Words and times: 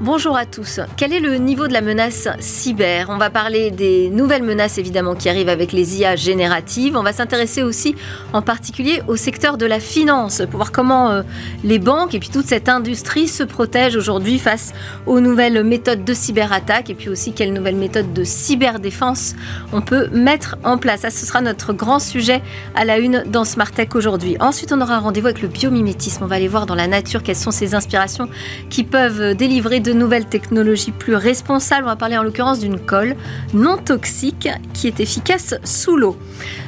Bonjour 0.00 0.36
à 0.36 0.44
tous. 0.44 0.80
Quel 0.96 1.12
est 1.12 1.20
le 1.20 1.36
niveau 1.36 1.68
de 1.68 1.72
la 1.72 1.80
menace 1.80 2.26
cyber? 2.40 3.06
On 3.10 3.16
va 3.16 3.30
parler 3.30 3.70
des 3.70 4.10
nouvelles 4.10 4.42
menaces 4.42 4.76
évidemment 4.76 5.14
qui 5.14 5.28
arrivent 5.28 5.48
avec 5.48 5.70
les 5.70 6.00
IA 6.00 6.16
génératives. 6.16 6.96
On 6.96 7.04
va 7.04 7.12
s'intéresser 7.12 7.62
aussi 7.62 7.94
en 8.32 8.42
particulier 8.42 9.02
au 9.06 9.14
secteur 9.14 9.56
de 9.56 9.66
la 9.66 9.78
finance 9.78 10.42
pour 10.50 10.56
voir 10.56 10.72
comment 10.72 11.10
euh, 11.10 11.22
les 11.62 11.78
banques 11.78 12.12
et 12.16 12.18
puis 12.18 12.28
toute 12.28 12.46
cette 12.46 12.68
industrie 12.68 13.28
se 13.28 13.44
protègent 13.44 13.94
aujourd'hui 13.94 14.40
face 14.40 14.72
aux 15.06 15.20
nouvelles 15.20 15.62
méthodes 15.62 16.04
de 16.04 16.12
cyberattaque 16.12 16.90
et 16.90 16.94
puis 16.94 17.08
aussi 17.08 17.32
quelles 17.32 17.52
nouvelles 17.52 17.76
méthodes 17.76 18.12
de 18.12 18.24
cyberdéfense 18.24 19.36
on 19.72 19.80
peut 19.80 20.08
mettre 20.08 20.56
en 20.64 20.76
place. 20.76 21.02
Ça, 21.02 21.10
ce 21.10 21.24
sera 21.24 21.40
notre 21.40 21.72
grand 21.72 22.00
sujet 22.00 22.42
à 22.74 22.84
la 22.84 22.98
une 22.98 23.22
dans 23.28 23.44
Smart 23.44 23.70
Tech 23.70 23.90
aujourd'hui. 23.94 24.36
Ensuite, 24.40 24.72
on 24.72 24.80
aura 24.80 24.98
rendez-vous 24.98 25.28
avec 25.28 25.40
le 25.40 25.48
biomimétisme. 25.48 26.24
On 26.24 26.26
va 26.26 26.34
aller 26.34 26.48
voir 26.48 26.66
dans 26.66 26.74
la 26.74 26.88
nature 26.88 27.22
quelles 27.22 27.36
sont 27.36 27.52
ces 27.52 27.76
inspirations 27.76 28.28
qui 28.70 28.82
peuvent 28.82 29.36
délivrer 29.36 29.83
de 29.84 29.92
nouvelles 29.92 30.24
technologies 30.24 30.90
plus 30.90 31.14
responsables. 31.14 31.84
On 31.84 31.90
va 31.90 31.96
parler 31.96 32.16
en 32.16 32.22
l'occurrence 32.22 32.58
d'une 32.58 32.80
colle 32.80 33.14
non 33.52 33.76
toxique 33.76 34.48
qui 34.72 34.88
est 34.88 34.98
efficace 34.98 35.54
sous 35.62 35.96
l'eau. 35.96 36.16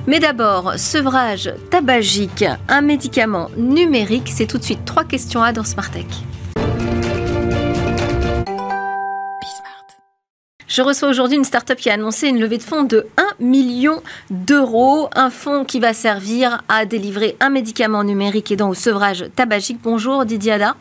Mais 0.06 0.20
d'abord, 0.20 0.74
sevrage 0.76 1.52
tabagique, 1.70 2.44
un 2.68 2.82
médicament 2.82 3.48
numérique. 3.56 4.30
C'est 4.32 4.46
tout 4.46 4.58
de 4.58 4.62
suite 4.62 4.84
trois 4.84 5.04
questions 5.04 5.42
à 5.42 5.52
dans 5.52 5.64
Smartech. 5.64 6.06
Je 10.68 10.82
reçois 10.82 11.08
aujourd'hui 11.08 11.38
une 11.38 11.44
start-up 11.44 11.78
qui 11.78 11.88
a 11.88 11.94
annoncé 11.94 12.28
une 12.28 12.38
levée 12.38 12.58
de 12.58 12.62
fonds 12.62 12.82
de 12.82 13.06
1 13.16 13.42
million 13.42 14.02
d'euros. 14.30 15.08
Un 15.14 15.30
fonds 15.30 15.64
qui 15.64 15.80
va 15.80 15.94
servir 15.94 16.62
à 16.68 16.84
délivrer 16.84 17.36
un 17.40 17.48
médicament 17.48 18.04
numérique 18.04 18.52
aidant 18.52 18.68
au 18.68 18.74
sevrage 18.74 19.24
tabagique. 19.34 19.78
Bonjour 19.82 20.26
Didier 20.26 20.52
Ada. 20.52 20.76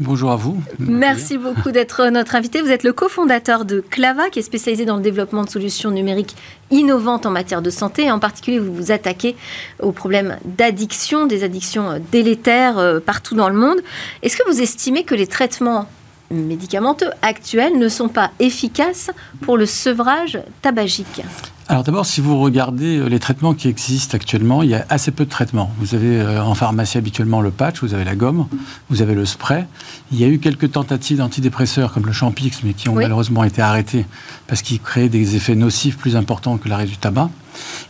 Bonjour 0.00 0.30
à 0.30 0.36
vous. 0.36 0.58
Merci 0.78 1.36
beaucoup 1.36 1.70
d'être 1.70 2.08
notre 2.08 2.34
invité. 2.34 2.62
Vous 2.62 2.70
êtes 2.70 2.82
le 2.82 2.94
cofondateur 2.94 3.66
de 3.66 3.80
Clava, 3.80 4.30
qui 4.30 4.38
est 4.38 4.42
spécialisé 4.42 4.86
dans 4.86 4.96
le 4.96 5.02
développement 5.02 5.44
de 5.44 5.50
solutions 5.50 5.90
numériques 5.90 6.34
innovantes 6.70 7.26
en 7.26 7.30
matière 7.30 7.60
de 7.60 7.68
santé. 7.68 8.10
En 8.10 8.18
particulier, 8.18 8.58
vous 8.58 8.74
vous 8.74 8.90
attaquez 8.90 9.36
aux 9.80 9.92
problèmes 9.92 10.38
d'addiction, 10.46 11.26
des 11.26 11.44
addictions 11.44 12.02
délétères 12.10 12.78
euh, 12.78 13.00
partout 13.00 13.34
dans 13.34 13.50
le 13.50 13.54
monde. 13.54 13.80
Est-ce 14.22 14.38
que 14.38 14.48
vous 14.50 14.62
estimez 14.62 15.04
que 15.04 15.14
les 15.14 15.26
traitements 15.26 15.86
médicamenteux 16.30 17.10
actuels 17.20 17.78
ne 17.78 17.88
sont 17.88 18.08
pas 18.08 18.30
efficaces 18.40 19.10
pour 19.42 19.58
le 19.58 19.66
sevrage 19.66 20.38
tabagique? 20.62 21.22
Alors 21.68 21.84
d'abord, 21.84 22.06
si 22.06 22.20
vous 22.20 22.40
regardez 22.40 22.98
euh, 22.98 23.06
les 23.06 23.18
traitements 23.18 23.54
qui 23.54 23.68
existent 23.68 24.16
actuellement, 24.16 24.62
il 24.62 24.70
y 24.70 24.74
a 24.74 24.84
assez 24.88 25.10
peu 25.10 25.24
de 25.24 25.30
traitements. 25.30 25.70
Vous 25.78 25.94
avez 25.94 26.20
euh, 26.20 26.42
en 26.42 26.54
pharmacie 26.54 26.98
habituellement 26.98 27.40
le 27.40 27.50
patch, 27.50 27.82
vous 27.82 27.94
avez 27.94 28.04
la 28.04 28.16
gomme, 28.16 28.46
vous 28.90 29.00
avez 29.00 29.14
le 29.14 29.24
spray. 29.24 29.66
Il 30.10 30.20
y 30.20 30.24
a 30.24 30.28
eu 30.28 30.38
quelques 30.38 30.72
tentatives 30.72 31.18
d'antidépresseurs 31.18 31.92
comme 31.92 32.04
le 32.04 32.12
Champix, 32.12 32.62
mais 32.64 32.74
qui 32.74 32.88
ont 32.88 32.94
malheureusement 32.94 33.44
été 33.44 33.62
arrêtés 33.62 34.06
parce 34.48 34.62
qu'ils 34.62 34.80
créaient 34.80 35.08
des 35.08 35.36
effets 35.36 35.54
nocifs 35.54 35.96
plus 35.96 36.16
importants 36.16 36.58
que 36.58 36.68
l'arrêt 36.68 36.86
du 36.86 36.96
tabac. 36.96 37.30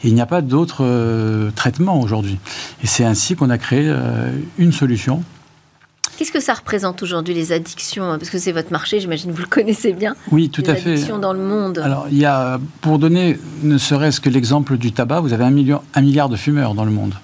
Et 0.05 0.09
il 0.09 0.15
n'y 0.15 0.20
a 0.20 0.27
pas 0.27 0.43
d'autres 0.43 0.84
euh, 0.84 1.50
traitements 1.50 2.00
aujourd'hui. 2.00 2.39
Et 2.83 2.87
c'est 2.87 3.05
ainsi 3.05 3.37
qu'on 3.37 3.48
a 3.48 3.59
créé 3.59 3.93
une 4.59 4.73
solution 4.73 5.23
Qu'est-ce 6.16 6.32
que 6.32 6.41
ça 6.41 6.55
représente 6.55 7.02
aujourd'hui 7.02 7.34
les 7.34 7.52
addictions? 7.52 8.18
Parce 8.18 8.30
que 8.30 8.38
c'est 8.38 8.52
votre 8.52 8.70
marché, 8.70 9.00
j'imagine 9.00 9.30
que 9.30 9.36
vous 9.36 9.42
le 9.42 9.48
connaissez 9.48 9.92
bien. 9.92 10.14
Oui, 10.30 10.50
tout 10.50 10.62
à 10.66 10.74
fait. 10.74 10.84
Les 10.84 10.92
addictions 10.92 11.19
dans 11.19 11.32
le 11.32 11.41
monde. 11.41 11.78
Alors, 11.78 12.06
il 12.10 12.19
y 12.19 12.24
a, 12.24 12.60
pour 12.80 12.98
donner 12.98 13.38
ne 13.62 13.78
serait-ce 13.78 14.20
que 14.20 14.28
l'exemple 14.28 14.77
du 14.77 14.92
tabac, 14.92 15.20
vous 15.20 15.32
avez 15.32 15.44
un, 15.44 15.50
million, 15.50 15.80
un 15.94 16.02
milliard 16.02 16.28
de 16.28 16.36
fumeurs 16.36 16.74
dans 16.74 16.84
le 16.84 16.91
monde. 16.91 17.14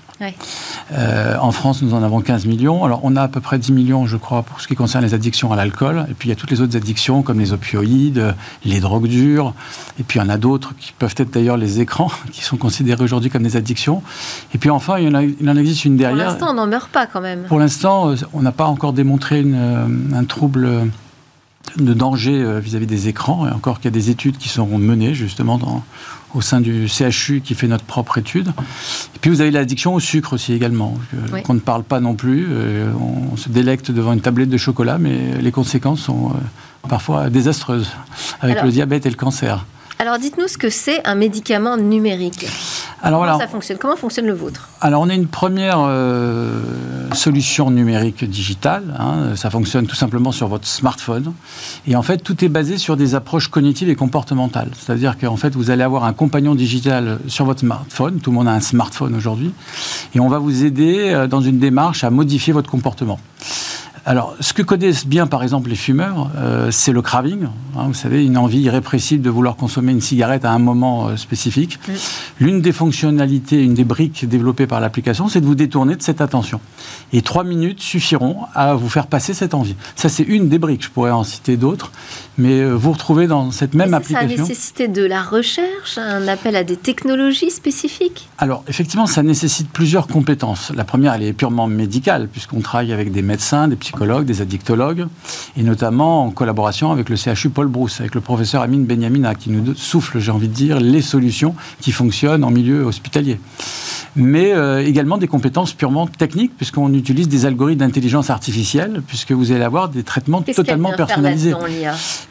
Euh, 0.92 1.36
en 1.40 1.52
France, 1.52 1.82
nous 1.82 1.94
en 1.94 2.02
avons 2.02 2.20
15 2.20 2.46
millions. 2.46 2.84
Alors, 2.84 3.00
on 3.02 3.16
a 3.16 3.22
à 3.22 3.28
peu 3.28 3.40
près 3.40 3.58
10 3.58 3.72
millions, 3.72 4.06
je 4.06 4.16
crois, 4.16 4.42
pour 4.42 4.60
ce 4.60 4.68
qui 4.68 4.74
concerne 4.74 5.04
les 5.04 5.14
addictions 5.14 5.52
à 5.52 5.56
l'alcool. 5.56 6.06
Et 6.10 6.14
puis, 6.14 6.28
il 6.28 6.30
y 6.30 6.32
a 6.32 6.36
toutes 6.36 6.50
les 6.50 6.60
autres 6.60 6.76
addictions, 6.76 7.22
comme 7.22 7.38
les 7.38 7.52
opioïdes, 7.52 8.34
les 8.64 8.80
drogues 8.80 9.06
dures. 9.06 9.54
Et 9.98 10.02
puis, 10.02 10.18
il 10.18 10.22
y 10.22 10.26
en 10.26 10.28
a 10.28 10.38
d'autres 10.38 10.74
qui 10.78 10.92
peuvent 10.92 11.14
être 11.16 11.30
d'ailleurs 11.30 11.56
les 11.56 11.80
écrans, 11.80 12.10
qui 12.32 12.42
sont 12.42 12.56
considérés 12.56 13.02
aujourd'hui 13.02 13.30
comme 13.30 13.42
des 13.42 13.56
addictions. 13.56 14.02
Et 14.54 14.58
puis, 14.58 14.70
enfin, 14.70 14.98
il, 14.98 15.16
en, 15.16 15.56
existe 15.56 15.84
une 15.84 15.96
derrière. 15.96 16.16
Pour 16.16 16.32
l'instant, 16.32 16.50
on 16.50 16.54
n'en 16.54 16.66
meurt 16.66 16.90
pas 16.90 17.06
quand 17.06 17.20
même. 17.20 17.44
Pour 17.44 17.58
l'instant, 17.58 18.10
euh, 18.10 18.16
on 18.32 18.42
n'a 18.42 18.52
pas 18.52 18.66
encore 18.66 18.92
démontré 18.92 19.42
euh, 19.44 19.86
un 20.14 20.24
trouble 20.24 20.90
de 21.76 21.92
danger 21.92 22.60
vis-à-vis 22.60 22.86
-vis 22.86 22.88
des 22.88 23.08
écrans, 23.08 23.46
et 23.46 23.50
encore 23.50 23.76
qu'il 23.76 23.86
y 23.86 23.94
a 23.94 23.98
des 23.98 24.08
études 24.08 24.38
qui 24.38 24.48
seront 24.48 24.78
menées 24.78 25.12
justement 25.12 25.58
dans, 25.58 25.84
au 26.34 26.40
sein 26.40 26.60
du 26.60 26.88
CHU 26.88 27.40
qui 27.40 27.54
fait 27.54 27.66
notre 27.66 27.84
propre 27.84 28.18
étude. 28.18 28.48
Et 29.14 29.18
puis 29.20 29.30
vous 29.30 29.40
avez 29.40 29.50
l'addiction 29.50 29.94
au 29.94 30.00
sucre 30.00 30.34
aussi 30.34 30.52
également, 30.52 30.94
qu'on 31.44 31.54
ne 31.54 31.60
parle 31.60 31.82
pas 31.82 32.00
non 32.00 32.14
plus. 32.14 32.46
Euh, 32.50 32.90
on 33.32 33.36
se 33.36 33.48
délecte 33.48 33.90
devant 33.90 34.12
une 34.12 34.20
tablette 34.20 34.50
de 34.50 34.56
chocolat, 34.56 34.98
mais 34.98 35.40
les 35.40 35.52
conséquences 35.52 36.00
sont 36.00 36.30
euh, 36.30 36.88
parfois 36.88 37.30
désastreuses 37.30 37.90
avec 38.40 38.62
le 38.62 38.70
diabète 38.70 39.06
et 39.06 39.10
le 39.10 39.16
cancer. 39.16 39.64
Alors 40.00 40.18
dites-nous 40.18 40.46
ce 40.46 40.56
que 40.56 40.70
c'est 40.70 41.04
un 41.06 41.16
médicament 41.16 41.76
numérique. 41.76 42.46
Alors, 43.02 43.24
Comment 43.24 43.38
ça 43.38 43.48
fonctionne? 43.48 43.78
Comment 43.78 43.96
fonctionne 43.96 44.26
le 44.26 44.32
vôtre? 44.32 44.68
Alors 44.80 45.02
on 45.02 45.08
a 45.08 45.14
une 45.14 45.26
première 45.26 45.80
euh, 45.80 46.60
solution 47.14 47.70
numérique 47.70 48.24
digitale. 48.24 48.94
Hein. 48.98 49.36
ça 49.36 49.50
fonctionne 49.50 49.86
tout 49.86 49.94
simplement 49.94 50.32
sur 50.32 50.48
votre 50.48 50.66
smartphone. 50.66 51.32
Et 51.86 51.96
en 51.96 52.02
fait, 52.02 52.18
tout 52.18 52.44
est 52.44 52.48
basé 52.48 52.78
sur 52.78 52.96
des 52.96 53.14
approches 53.14 53.48
cognitives 53.48 53.88
et 53.88 53.94
comportementales. 53.94 54.70
C'est-à-dire 54.78 55.18
qu'en 55.18 55.36
fait, 55.36 55.54
vous 55.54 55.70
allez 55.70 55.82
avoir 55.82 56.04
un 56.04 56.12
compagnon 56.12 56.54
digital 56.54 57.18
sur 57.28 57.44
votre 57.44 57.60
smartphone. 57.60 58.20
Tout 58.20 58.30
le 58.30 58.36
monde 58.36 58.48
a 58.48 58.52
un 58.52 58.60
smartphone 58.60 59.14
aujourd'hui. 59.14 59.52
Et 60.14 60.20
on 60.20 60.28
va 60.28 60.38
vous 60.38 60.64
aider 60.64 61.10
euh, 61.10 61.26
dans 61.26 61.40
une 61.40 61.58
démarche 61.58 62.04
à 62.04 62.10
modifier 62.10 62.52
votre 62.52 62.70
comportement. 62.70 63.18
Alors, 64.08 64.34
ce 64.40 64.54
que 64.54 64.62
connaissent 64.62 65.06
bien, 65.06 65.26
par 65.26 65.42
exemple, 65.42 65.68
les 65.68 65.76
fumeurs, 65.76 66.30
euh, 66.38 66.70
c'est 66.70 66.92
le 66.92 67.02
craving. 67.02 67.44
Hein, 67.76 67.84
vous 67.88 67.92
savez, 67.92 68.24
une 68.24 68.38
envie 68.38 68.60
irrépressible 68.60 69.22
de 69.22 69.28
vouloir 69.28 69.54
consommer 69.54 69.92
une 69.92 70.00
cigarette 70.00 70.46
à 70.46 70.52
un 70.52 70.58
moment 70.58 71.08
euh, 71.08 71.16
spécifique. 71.16 71.78
L'une 72.40 72.62
des 72.62 72.72
fonctionnalités, 72.72 73.62
une 73.62 73.74
des 73.74 73.84
briques 73.84 74.26
développées 74.26 74.66
par 74.66 74.80
l'application, 74.80 75.28
c'est 75.28 75.42
de 75.42 75.44
vous 75.44 75.54
détourner 75.54 75.94
de 75.94 76.00
cette 76.00 76.22
attention. 76.22 76.58
Et 77.12 77.20
trois 77.20 77.44
minutes 77.44 77.80
suffiront 77.80 78.38
à 78.54 78.72
vous 78.76 78.88
faire 78.88 79.08
passer 79.08 79.34
cette 79.34 79.52
envie. 79.52 79.76
Ça, 79.94 80.08
c'est 80.08 80.22
une 80.22 80.48
des 80.48 80.58
briques. 80.58 80.84
Je 80.84 80.90
pourrais 80.90 81.10
en 81.10 81.22
citer 81.22 81.58
d'autres, 81.58 81.92
mais 82.38 82.60
euh, 82.60 82.72
vous 82.72 82.92
retrouvez 82.92 83.26
dans 83.26 83.50
cette 83.50 83.74
même 83.74 83.92
application. 83.92 84.26
Ça 84.26 84.42
a 84.42 84.46
nécessité 84.46 84.88
de 84.88 85.04
la 85.04 85.22
recherche, 85.22 85.98
un 85.98 86.26
appel 86.28 86.56
à 86.56 86.64
des 86.64 86.76
technologies 86.76 87.50
spécifiques? 87.50 88.30
Alors, 88.38 88.64
effectivement, 88.68 89.06
ça 89.06 89.22
nécessite 89.22 89.68
plusieurs 89.68 90.06
compétences. 90.06 90.72
La 90.74 90.84
première, 90.84 91.12
elle 91.12 91.24
est 91.24 91.34
purement 91.34 91.66
médicale, 91.66 92.28
puisqu'on 92.32 92.60
travaille 92.60 92.94
avec 92.94 93.12
des 93.12 93.20
médecins, 93.20 93.68
des 93.68 93.76
psychologues 93.76 93.97
des 94.06 94.40
addictologues, 94.40 95.06
et 95.56 95.62
notamment 95.62 96.24
en 96.24 96.30
collaboration 96.30 96.92
avec 96.92 97.08
le 97.08 97.16
CHU 97.16 97.50
Paul 97.50 97.66
Brousse, 97.66 98.00
avec 98.00 98.14
le 98.14 98.20
professeur 98.20 98.62
Amine 98.62 98.84
Benyamina, 98.84 99.34
qui 99.34 99.50
nous 99.50 99.74
souffle, 99.74 100.20
j'ai 100.20 100.30
envie 100.30 100.48
de 100.48 100.54
dire, 100.54 100.78
les 100.78 101.02
solutions 101.02 101.54
qui 101.80 101.90
fonctionnent 101.90 102.44
en 102.44 102.50
milieu 102.50 102.84
hospitalier 102.84 103.40
mais 104.16 104.52
euh, 104.52 104.84
également 104.84 105.18
des 105.18 105.28
compétences 105.28 105.72
purement 105.72 106.06
techniques, 106.06 106.56
puisqu'on 106.56 106.92
utilise 106.92 107.28
des 107.28 107.46
algorithmes 107.46 107.80
d'intelligence 107.80 108.30
artificielle, 108.30 109.02
puisque 109.06 109.32
vous 109.32 109.52
allez 109.52 109.64
avoir 109.64 109.88
des 109.88 110.02
traitements 110.02 110.42
totalement 110.42 110.92
personnalisés. 110.92 111.54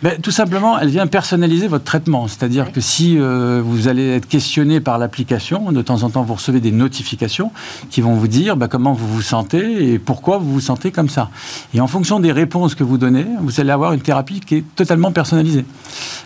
Ben, 0.01 0.19
tout 0.21 0.31
simplement, 0.31 0.79
elle 0.79 0.89
vient 0.89 1.07
personnaliser 1.07 1.67
votre 1.67 1.83
traitement. 1.83 2.27
C'est-à-dire 2.27 2.71
que 2.71 2.81
si 2.81 3.17
euh, 3.17 3.61
vous 3.63 3.87
allez 3.87 4.09
être 4.09 4.27
questionné 4.27 4.79
par 4.79 4.97
l'application, 4.97 5.71
de 5.71 5.81
temps 5.81 6.03
en 6.03 6.09
temps, 6.09 6.23
vous 6.23 6.35
recevez 6.35 6.59
des 6.59 6.71
notifications 6.71 7.51
qui 7.89 8.01
vont 8.01 8.13
vous 8.13 8.27
dire 8.27 8.57
ben, 8.57 8.67
comment 8.67 8.93
vous 8.93 9.07
vous 9.07 9.21
sentez 9.21 9.91
et 9.93 9.99
pourquoi 9.99 10.37
vous 10.37 10.51
vous 10.53 10.61
sentez 10.61 10.91
comme 10.91 11.09
ça. 11.09 11.29
Et 11.73 11.81
en 11.81 11.87
fonction 11.87 12.19
des 12.19 12.31
réponses 12.31 12.75
que 12.75 12.83
vous 12.83 12.97
donnez, 12.97 13.25
vous 13.41 13.59
allez 13.59 13.71
avoir 13.71 13.93
une 13.93 14.01
thérapie 14.01 14.39
qui 14.39 14.55
est 14.55 14.63
totalement 14.75 15.11
personnalisée. 15.11 15.65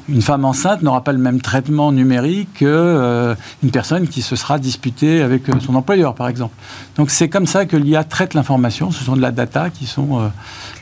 Une 0.09 0.21
femme 0.21 0.45
enceinte 0.45 0.81
n'aura 0.81 1.03
pas 1.03 1.13
le 1.13 1.19
même 1.19 1.41
traitement 1.41 1.91
numérique 1.91 2.49
qu'une 2.55 2.67
euh, 2.67 3.35
personne 3.71 4.07
qui 4.07 4.21
se 4.21 4.35
sera 4.35 4.59
disputée 4.59 5.21
avec 5.21 5.30
son 5.59 5.75
employeur, 5.75 6.15
par 6.15 6.27
exemple. 6.27 6.53
Donc 6.95 7.11
c'est 7.11 7.29
comme 7.29 7.45
ça 7.45 7.65
que 7.65 7.77
l'IA 7.77 8.03
traite 8.03 8.33
l'information. 8.33 8.91
Ce 8.91 9.03
sont 9.03 9.15
de 9.15 9.21
la 9.21 9.31
data 9.31 9.69
qui 9.69 9.85
sont. 9.85 10.19
Euh, 10.19 10.27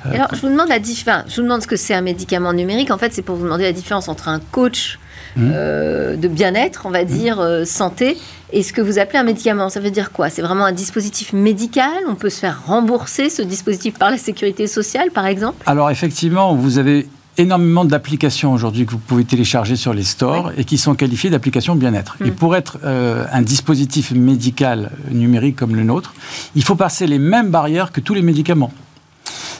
euh, 0.06 0.13
alors 0.13 0.30
je 0.34 0.42
vous 0.42 0.50
demande 0.50 0.69
la 0.69 0.80
différence. 0.80 1.25
Je 1.30 1.36
vous 1.38 1.44
demande 1.44 1.62
ce 1.62 1.68
que 1.68 1.75
c'est 1.75 1.94
un 1.94 2.01
médicament 2.01 2.54
numérique. 2.54 2.92
En 2.92 2.98
fait, 2.98 3.13
c'est 3.13 3.22
pour 3.22 3.36
vous 3.36 3.44
demander 3.44 3.63
la 3.63 3.74
différence 3.74 4.07
entre 4.07 4.28
un 4.28 4.40
coach 4.40 5.00
mmh. 5.36 5.51
euh, 5.54 6.16
de 6.16 6.28
bien-être, 6.28 6.84
on 6.86 6.92
va 6.92 7.04
mmh. 7.04 7.07
dire 7.07 7.62
santé, 7.66 8.18
et 8.51 8.63
ce 8.63 8.74
que 8.74 8.81
vous 8.81 9.00
appelez 9.00 9.19
un 9.19 9.24
médicament. 9.24 9.69
Ça 9.69 9.80
veut 9.80 9.92
dire 9.92 10.12
quoi? 10.12 10.30
C'est 10.30 10.42
vraiment 10.42 10.66
un 10.66 10.72
dispositif 10.72 11.34
médical? 11.34 12.04
On 12.07 12.16
peut 12.16 12.30
se 12.30 12.40
faire 12.40 12.66
rembourser 12.66 13.30
ce 13.30 13.42
dispositif 13.42 13.98
par 13.98 14.12
la 14.12 14.18
sécurité 14.18 14.68
sociale, 14.68 15.12
par 15.12 15.25
exemple? 15.25 15.63
Alors 15.66 15.92
effectivement, 15.92 16.56
vous 16.56 16.78
avez 16.78 17.07
énormément 17.38 17.86
d'applications 17.86 18.54
aujourd'hui 18.54 18.86
que 18.86 18.92
vous 18.92 18.98
pouvez 18.98 19.24
télécharger 19.24 19.76
sur 19.76 19.94
les 19.94 20.04
stores 20.04 20.52
et 20.58 20.66
qui 20.66 20.78
sont 20.78 20.96
qualifiées 20.96 21.30
d'applications 21.30 21.76
bien-être. 21.76 22.18
Et 22.24 22.31
mm. 22.31 22.36
pour 22.36 22.56
être 22.56 22.80
euh, 22.84 23.26
un 23.31 23.42
dispositif 23.42 24.12
médical 24.12 24.92
numérique 25.12 25.56
comme 25.56 25.76
le 25.76 25.84
nôtre, 25.84 26.14
il 26.56 26.64
faut 26.64 26.76
passer 26.76 27.08
les 27.08 27.20
mêmes 27.20 27.50
barrières 27.50 27.92
que 27.92 28.02
tous 28.02 28.14
les 28.14 28.22
médicaments. 28.22 28.72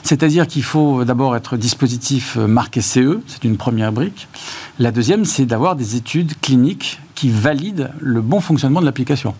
C'est-à-dire 0.02 0.46
qu'il 0.46 0.62
faut 0.62 1.04
d'abord 1.04 1.36
être 1.36 1.56
dispositif 1.56 2.36
euh, 2.36 2.46
marqué 2.46 2.80
CE, 2.80 3.20
c'est 3.26 3.44
une 3.44 3.56
première 3.56 3.92
brique. 3.92 4.28
La 4.78 4.90
deuxième, 4.90 5.24
c'est 5.24 5.46
d'avoir 5.46 5.76
des 5.76 5.96
études 5.96 6.38
cliniques 6.40 7.00
qui 7.14 7.30
valident 7.30 7.90
le 8.00 8.22
bon 8.22 8.40
fonctionnement 8.40 8.80
de 8.80 8.86
l'application. 8.86 9.34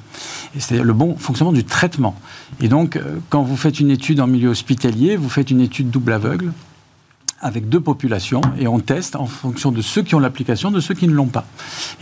C'est-à-dire 0.59 0.85
le 0.85 0.93
bon 0.93 1.17
fonctionnement 1.17 1.53
du 1.53 1.65
traitement. 1.65 2.15
Et 2.61 2.69
donc, 2.69 2.97
euh, 2.97 3.19
quand 3.31 3.43
vous 3.43 3.57
faites 3.57 3.81
une 3.81 3.91
étude 3.91 4.21
en 4.21 4.27
milieu 4.27 4.51
hospitalier, 4.51 5.17
vous 5.17 5.31
faites 5.31 5.51
une 5.51 5.61
étude 5.61 5.91
double 5.91 6.13
aveugle 6.13 6.53
avec 7.41 7.69
deux 7.69 7.81
populations 7.81 8.41
et 8.59 8.69
on 8.69 8.81
teste 8.81 9.17
en 9.17 9.27
fonction 9.27 9.73
de 9.73 9.81
ceux 9.81 10.03
qui 10.03 10.15
ont 10.15 10.19
l'application, 10.19 10.71
de 10.71 10.81
ceux 10.81 10.95
qui 10.95 11.09
ne 11.09 11.13
l'ont 11.13 11.27
pas. 11.27 11.47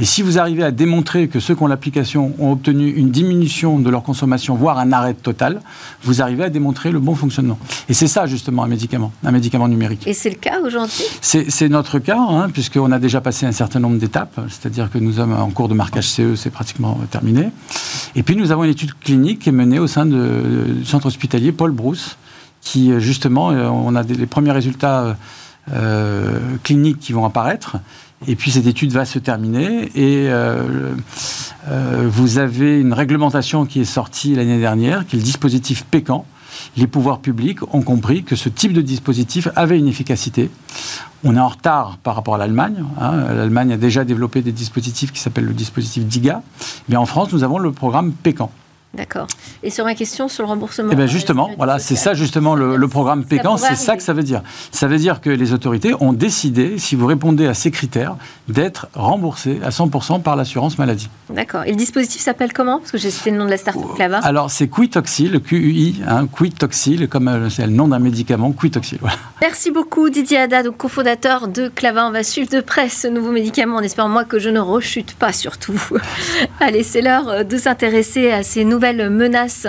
Et 0.01 0.05
si 0.05 0.23
vous 0.23 0.39
arrivez 0.39 0.65
à 0.65 0.71
démontrer 0.71 1.29
que 1.29 1.41
ceux 1.41 1.55
qui 1.55 1.63
ont 1.63 1.67
l'application 1.69 2.35
ont 2.39 2.53
obtenu 2.53 2.91
une 2.91 3.11
diminution 3.11 3.79
de 3.79 3.89
leur 3.91 4.03
consommation, 4.03 4.57
voire 4.57 4.79
un 4.79 4.93
arrêt 4.93 5.15
total, 5.15 5.61
vous 6.03 6.23
arrivez 6.23 6.45
à 6.45 6.51
démontrer 6.51 6.91
le 6.91 6.99
bon 6.99 7.15
fonctionnement. 7.15 7.59
Et 7.89 7.95
c'est 7.95 8.09
ça 8.09 8.27
justement 8.27 8.65
un 8.65 8.69
médicament, 8.69 9.13
un 9.25 9.31
médicament 9.31 9.69
numérique. 9.69 10.07
Et 10.07 10.13
c'est 10.13 10.31
le 10.31 10.37
cas 10.37 10.61
aujourd'hui? 10.61 11.05
C'est 11.21 11.69
notre 11.69 11.99
cas, 11.99 12.19
hein, 12.19 12.51
puisqu'on 12.51 12.91
a 12.93 12.99
déjà 12.99 13.21
passé 13.21 13.47
un 13.47 13.53
certain 13.53 13.81
nombre 13.81 13.99
d'étapes, 13.99 14.41
c'est-à-dire 14.49 14.91
que 14.91 14.99
nous 14.99 15.15
sommes 15.15 15.33
en 15.33 15.51
cours 15.51 15.69
de 15.69 15.75
marquage 15.75 16.09
CE, 16.09 16.35
c'est 16.35 16.51
pratiquement 16.51 16.99
terminé. 17.11 17.51
Et 18.17 18.23
puis 18.23 18.37
nous 18.37 18.51
avons 18.51 18.65
une 18.65 18.71
étude 18.71 18.95
clinique 18.99 19.41
qui 19.41 19.49
est 19.51 19.53
menée 19.53 19.79
au 19.79 19.87
sein 19.87 20.07
du 20.07 20.85
centre 20.85 21.07
hospitalier 21.07 21.53
Paul 21.53 21.71
Brousse, 21.71 22.17
qui 22.61 22.93
euh, 22.93 23.01
justement, 23.01 23.51
euh, 23.51 23.69
on 23.69 23.95
a 23.95 24.03
les 24.03 24.27
premiers 24.27 24.53
résultats 24.53 25.17
euh, 25.73 26.39
cliniques 26.63 26.99
qui 26.99 27.13
vont 27.13 27.25
apparaître. 27.25 27.77
Et 28.27 28.35
puis 28.35 28.51
cette 28.51 28.67
étude 28.67 28.91
va 28.91 29.05
se 29.05 29.21
terminer 29.21 29.93
et 29.95 30.29
vous 31.69 32.39
avez 32.39 32.81
une 32.81 32.93
réglementation 32.93 33.65
qui 33.65 33.83
est 33.83 33.85
sortie 33.85 34.35
l'année 34.35 34.59
dernière, 34.59 35.07
qui 35.07 35.15
est 35.15 35.21
le 35.21 35.25
dispositif 35.25 35.85
PECAN. 35.85 36.27
Les 36.77 36.89
pouvoirs 36.89 37.21
publics 37.21 37.63
ont 37.73 37.83
compris 37.83 38.25
que 38.25 38.35
ce 38.35 38.49
type 38.49 38.73
de 38.73 38.81
dispositif 38.81 39.47
avait 39.55 39.79
une 39.79 39.87
efficacité. 39.87 40.51
On 41.23 41.37
est 41.37 41.41
en 41.41 41.47
retard 41.47 41.99
par 41.99 42.17
rapport 42.17 42.35
à 42.35 42.39
l'Allemagne. 42.39 42.85
Hein. 43.01 43.35
L'Allemagne 43.35 43.75
a 43.75 43.77
déjà 43.77 44.05
développé 44.05 44.43
des 44.43 44.51
dispositifs 44.51 45.13
qui 45.13 45.21
s'appellent 45.21 45.47
le 45.47 45.55
dispositif 45.55 46.05
DIGA. 46.05 46.43
Mais 46.89 46.97
en 46.97 47.07
France, 47.07 47.33
nous 47.33 47.45
avons 47.45 47.59
le 47.59 47.71
programme 47.71 48.11
PECAN. 48.11 48.51
D'accord. 48.95 49.27
Et 49.63 49.69
sur 49.69 49.85
ma 49.85 49.95
question 49.95 50.29
sur 50.29 50.43
le 50.45 50.49
remboursement 50.49 50.89
Eh 50.93 50.97
bien 50.97 51.07
justement, 51.07 51.51
voilà, 51.59 51.79
c'est 51.79 51.95
ça 51.95 52.15
justement 52.15 52.55
le, 52.55 52.89
programme 52.89 53.25
Pécan, 53.25 53.59
c'est 53.59 53.75
ça 53.75 53.97
que 53.97 54.03
ça 54.03 54.15
veut 54.15 54.23
dire. 54.23 54.43
Ça 54.73 54.87
veut 54.87 54.97
dire 54.97 55.21
que 55.21 55.29
les 55.29 55.53
autorités 55.53 55.93
ont 56.01 56.15
décidé, 56.15 56.79
si 56.79 56.97
vous 56.97 57.07
répondez 57.07 57.47
à 57.47 57.53
ces 57.53 57.71
critères, 57.71 58.17
d'être 58.49 58.89
remboursés 58.95 59.61
à 59.63 59.69
100% 59.69 60.23
par 60.23 60.37
l'assurance 60.37 60.79
maladie. 60.79 61.11
D'accord. 61.29 61.65
Et 61.67 61.71
le 61.71 61.77
dispositif 61.77 62.23
s'appelle 62.23 62.55
comment? 62.55 62.79
Parce 62.79 62.91
que 62.91 62.97
j'ai 62.97 63.11
cité 63.11 63.31
le 63.31 63.37
nom 63.37 63.45
de 63.45 63.51
la 63.51 63.59
start-up 63.59 63.95
Clava. 63.95 64.19
Alors 64.19 64.51
c'est 64.51 64.69
Quitoxil, 64.69 65.41
Q-U-I, 65.41 66.01
hein, 66.09 66.27
Quitoxil, 66.27 67.09
comme 67.09 67.29
euh, 67.29 67.51
c'est 67.51 67.67
le 67.67 67.73
nom 67.73 67.89
d'un 67.89 67.99
médicament, 67.99 68.53
Quitoxil. 68.53 68.99
Voilà. 69.03 69.17
Merci 69.43 69.71
beaucoup 69.71 70.09
Didier 70.09 70.39
Haddad, 70.39 70.71
cofondateur 70.71 71.49
de 71.49 71.69
Clava. 71.69 72.09
On 72.09 72.11
va 72.11 72.23
suivre 72.23 72.49
de 72.51 72.63
près 72.63 72.89
ce 72.89 73.07
nouveau 73.07 73.33
médicament 73.33 73.77
en 73.77 73.83
espérant 73.83 74.09
moi 74.09 74.25
que 74.25 74.39
je 74.39 74.49
ne 74.49 74.61
rechute 74.61 75.13
pas 75.13 75.35
surtout. 75.35 75.79
Allez, 76.61 76.83
c'est 76.83 77.03
l'heure 77.03 77.45
de 77.45 77.57
s'intéresser 77.59 78.33
à 78.33 78.43
ces 78.43 78.65
nouveaux 78.65 78.78
nouvelles 78.79 79.11
menaces 79.11 79.67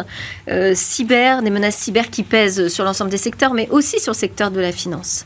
euh, 0.50 0.74
cyber, 0.76 1.42
des 1.42 1.50
menaces 1.50 1.78
cyber 1.78 2.12
qui 2.12 2.22
pèsent 2.22 2.68
sur 2.68 2.84
l'ensemble 2.86 3.10
des 3.10 3.18
secteurs, 3.18 3.56
mais 3.56 3.68
aussi 3.72 4.00
sur 4.00 4.14
le 4.14 4.18
secteur 4.18 4.52
de 4.52 4.60
la 4.60 4.72
finance. 4.72 5.26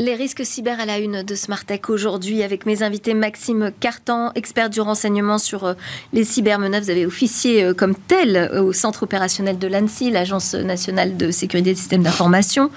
Les 0.00 0.14
risques 0.14 0.46
cyber 0.46 0.78
à 0.78 0.86
la 0.86 1.00
une 1.00 1.24
de 1.24 1.34
Smartech 1.34 1.90
aujourd'hui 1.90 2.44
avec 2.44 2.66
mes 2.66 2.84
invités 2.84 3.14
Maxime 3.14 3.72
Cartan, 3.80 4.30
expert 4.36 4.70
du 4.70 4.80
renseignement 4.80 5.38
sur 5.38 5.64
euh, 5.64 5.74
les 6.12 6.22
cybermenaces. 6.22 6.84
Vous 6.84 6.90
avez 6.90 7.04
officié 7.04 7.64
euh, 7.64 7.74
comme 7.74 7.96
tel 7.96 8.48
au 8.60 8.72
centre 8.72 9.02
opérationnel 9.02 9.58
de 9.58 9.66
l'ANSI, 9.66 10.12
l'Agence 10.12 10.54
nationale 10.54 11.16
de 11.16 11.32
sécurité 11.32 11.70
des 11.70 11.76
systèmes 11.76 12.04
d'information. 12.04 12.70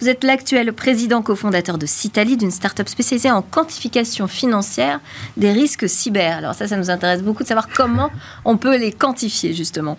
Vous 0.00 0.10
êtes 0.10 0.22
l'actuel 0.22 0.70
président 0.74 1.22
cofondateur 1.22 1.78
de 1.78 1.86
Citali, 1.86 2.36
d'une 2.36 2.50
start-up 2.50 2.90
spécialisée 2.90 3.30
en 3.30 3.40
quantification 3.40 4.26
financière 4.26 5.00
des 5.38 5.52
risques 5.52 5.88
cyber. 5.88 6.36
Alors 6.36 6.52
ça, 6.52 6.68
ça 6.68 6.76
nous 6.76 6.90
intéresse 6.90 7.22
beaucoup 7.22 7.42
de 7.42 7.48
savoir 7.48 7.68
comment 7.74 8.10
on 8.44 8.58
peut 8.58 8.76
les 8.76 8.92
quantifier 8.92 9.54
justement. 9.54 9.96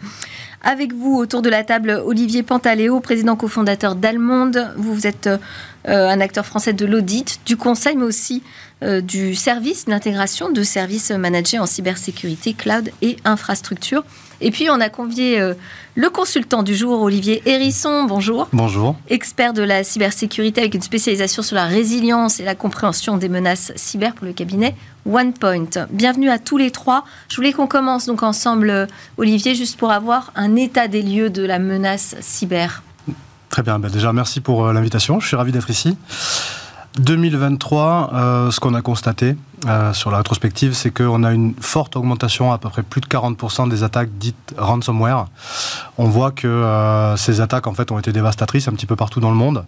Avec 0.70 0.92
vous, 0.92 1.16
autour 1.16 1.42
de 1.42 1.50
la 1.50 1.64
table, 1.64 2.02
Olivier 2.06 2.44
Pantaléo, 2.44 3.00
président 3.00 3.38
cofondateur 3.38 3.96
d'Almonde. 3.96 4.74
Vous, 4.76 4.94
vous 4.94 5.08
êtes 5.08 5.28
euh, 5.28 5.38
un 5.86 6.20
acteur 6.20 6.46
français 6.46 6.74
de 6.74 6.86
l'audit, 6.86 7.40
du 7.46 7.56
conseil, 7.56 7.96
mais 7.96 8.04
aussi 8.04 8.44
euh, 8.84 9.00
du 9.00 9.34
service 9.34 9.86
d'intégration 9.86 10.52
de 10.52 10.64
services 10.64 11.12
managés 11.12 11.58
en 11.58 11.66
cybersécurité, 11.66 12.52
cloud 12.52 12.92
et 13.02 13.16
infrastructure. 13.24 14.04
Et 14.42 14.52
puis, 14.52 14.70
on 14.70 14.82
a 14.82 14.90
convié 14.90 15.40
euh, 15.40 15.54
le 15.96 16.10
consultant 16.10 16.64
du 16.64 16.76
jour, 16.76 17.02
Olivier 17.02 17.42
Hérisson. 17.46 18.04
Bonjour. 18.04 18.50
Bonjour. 18.52 18.98
Expert 19.08 19.54
de 19.54 19.64
la 19.64 19.86
cybersécurité 19.86 20.60
avec 20.60 20.76
une 20.76 20.82
spécialisation 20.82 21.44
sur 21.44 21.56
la 21.56 21.66
résilience 21.66 22.42
et 22.42 22.44
la 22.44 22.56
compréhension 22.56 23.16
des 23.16 23.30
menaces 23.30 23.72
cyber 23.78 24.14
pour 24.16 24.28
le 24.28 24.34
cabinet 24.34 24.76
OnePoint. 25.08 25.88
Bienvenue 25.90 26.30
à 26.30 26.38
tous 26.38 26.58
les 26.58 26.72
trois. 26.72 27.06
Je 27.30 27.36
voulais 27.38 27.54
qu'on 27.54 27.68
commence 27.68 28.06
donc 28.06 28.24
ensemble, 28.24 28.70
euh, 28.70 28.86
Olivier, 29.18 29.56
juste 29.56 29.80
pour 29.80 29.92
avoir 29.92 30.32
un 30.36 30.56
état 30.56 30.88
des 30.88 31.02
lieux 31.02 31.30
de 31.30 31.44
la 31.44 31.60
menace 31.60 32.16
cyber. 32.20 32.84
Très 33.50 33.64
bien. 33.64 33.80
Ben, 33.80 33.90
déjà, 33.90 34.12
merci 34.14 34.42
pour 34.42 34.72
l'invitation. 34.74 35.20
Je 35.20 35.28
suis 35.28 35.36
ravi 35.36 35.52
d'être 35.52 35.70
ici. 35.70 35.98
2023, 37.00 38.12
euh, 38.14 38.52
ce 38.52 38.60
qu'on 38.60 38.74
a 38.74 38.82
constaté 38.82 39.36
euh, 39.68 39.94
sur 39.94 40.12
la 40.12 40.18
rétrospective, 40.18 40.74
c'est 40.74 40.92
qu'on 40.92 41.24
a 41.24 41.32
une 41.32 41.54
forte 41.60 41.96
augmentation, 41.96 42.52
à 42.52 42.58
peu 42.58 42.70
près 42.70 42.84
plus 42.84 43.02
de 43.02 43.08
40% 43.08 43.70
des 43.70 43.84
attaques 43.84 44.10
dites 44.18 44.56
ransomware. 44.58 45.28
On 45.98 46.06
voit 46.06 46.32
que 46.32 46.48
euh, 46.48 47.16
ces 47.16 47.42
attaques 47.42 47.68
en 47.68 47.74
fait 47.74 47.92
ont 47.92 48.00
été 48.00 48.12
dévastatrices 48.12 48.68
un 48.68 48.74
petit 48.74 48.86
peu 48.86 48.96
partout 48.96 49.20
dans 49.20 49.30
le 49.30 49.36
monde 49.36 49.66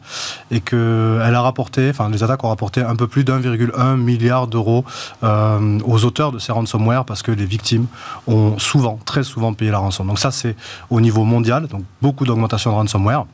et 0.52 0.62
que 0.62 1.20
elle 1.24 1.36
a 1.36 1.42
rapporté, 1.42 1.90
enfin 1.90 2.10
les 2.10 2.24
attaques 2.24 2.44
ont 2.44 2.50
rapporté 2.50 2.82
un 2.82 2.96
peu 2.96 3.08
plus 3.08 3.24
d'1,1 3.24 3.96
milliard 3.96 4.48
d'euros 4.48 4.84
aux 5.22 6.06
auteurs 6.06 6.32
de 6.32 6.40
ces 6.40 6.52
ransomware 6.52 7.06
parce 7.06 7.22
que 7.22 7.32
les 7.32 7.46
victimes 7.46 7.88
ont 8.28 8.58
souvent, 8.58 9.00
très 9.06 9.24
souvent 9.24 9.54
payé 9.54 9.72
la 9.72 9.80
rançon. 9.80 10.06
Donc 10.06 10.20
ça 10.20 10.32
c'est 10.32 10.56
au 10.90 11.02
niveau 11.02 11.24
mondial, 11.24 11.68
donc 11.68 11.84
beaucoup 12.02 12.26
d'augmentation 12.26 12.72
de 12.72 12.76
ransomware. 12.76 13.26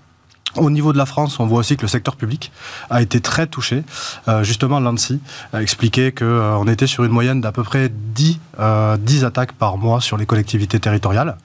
Au 0.58 0.70
niveau 0.70 0.94
de 0.94 0.98
la 0.98 1.06
France, 1.06 1.40
on 1.40 1.46
voit 1.46 1.60
aussi 1.60 1.76
que 1.76 1.82
le 1.82 1.88
secteur 1.88 2.16
public 2.16 2.52
a 2.90 3.02
été 3.02 3.20
très 3.20 3.48
touché. 3.48 3.84
Euh, 4.28 4.44
justement, 4.44 4.80
l'ANSI 4.80 5.20
a 5.54 5.62
expliqué 5.62 6.12
qu'on 6.12 6.26
euh, 6.26 6.72
était 6.72 6.88
sur 6.88 7.04
une 7.04 7.12
moyenne 7.12 7.42
d'à 7.42 7.52
peu 7.52 7.64
près 7.64 7.90
10, 7.90 8.26
10 8.26 8.40
euh, 8.60 9.28
attaques 9.28 9.52
par 9.54 9.78
mois 9.78 10.02
sur 10.02 10.18
les 10.18 10.26
collectivités 10.26 10.80
territoriales. 10.80 11.38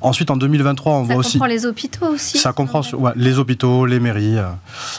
Ensuite, 0.00 0.30
en 0.30 0.36
2023, 0.36 0.92
on 0.92 1.02
voit 1.02 1.16
aussi... 1.16 1.32
Ça 1.32 1.38
comprend 1.38 1.46
les 1.46 1.66
hôpitaux 1.66 2.06
aussi 2.06 2.38
Ça 2.38 2.52
comprend 2.52 2.80
les 3.14 3.38
hôpitaux, 3.38 3.86
les 3.86 4.00
mairies, 4.00 4.38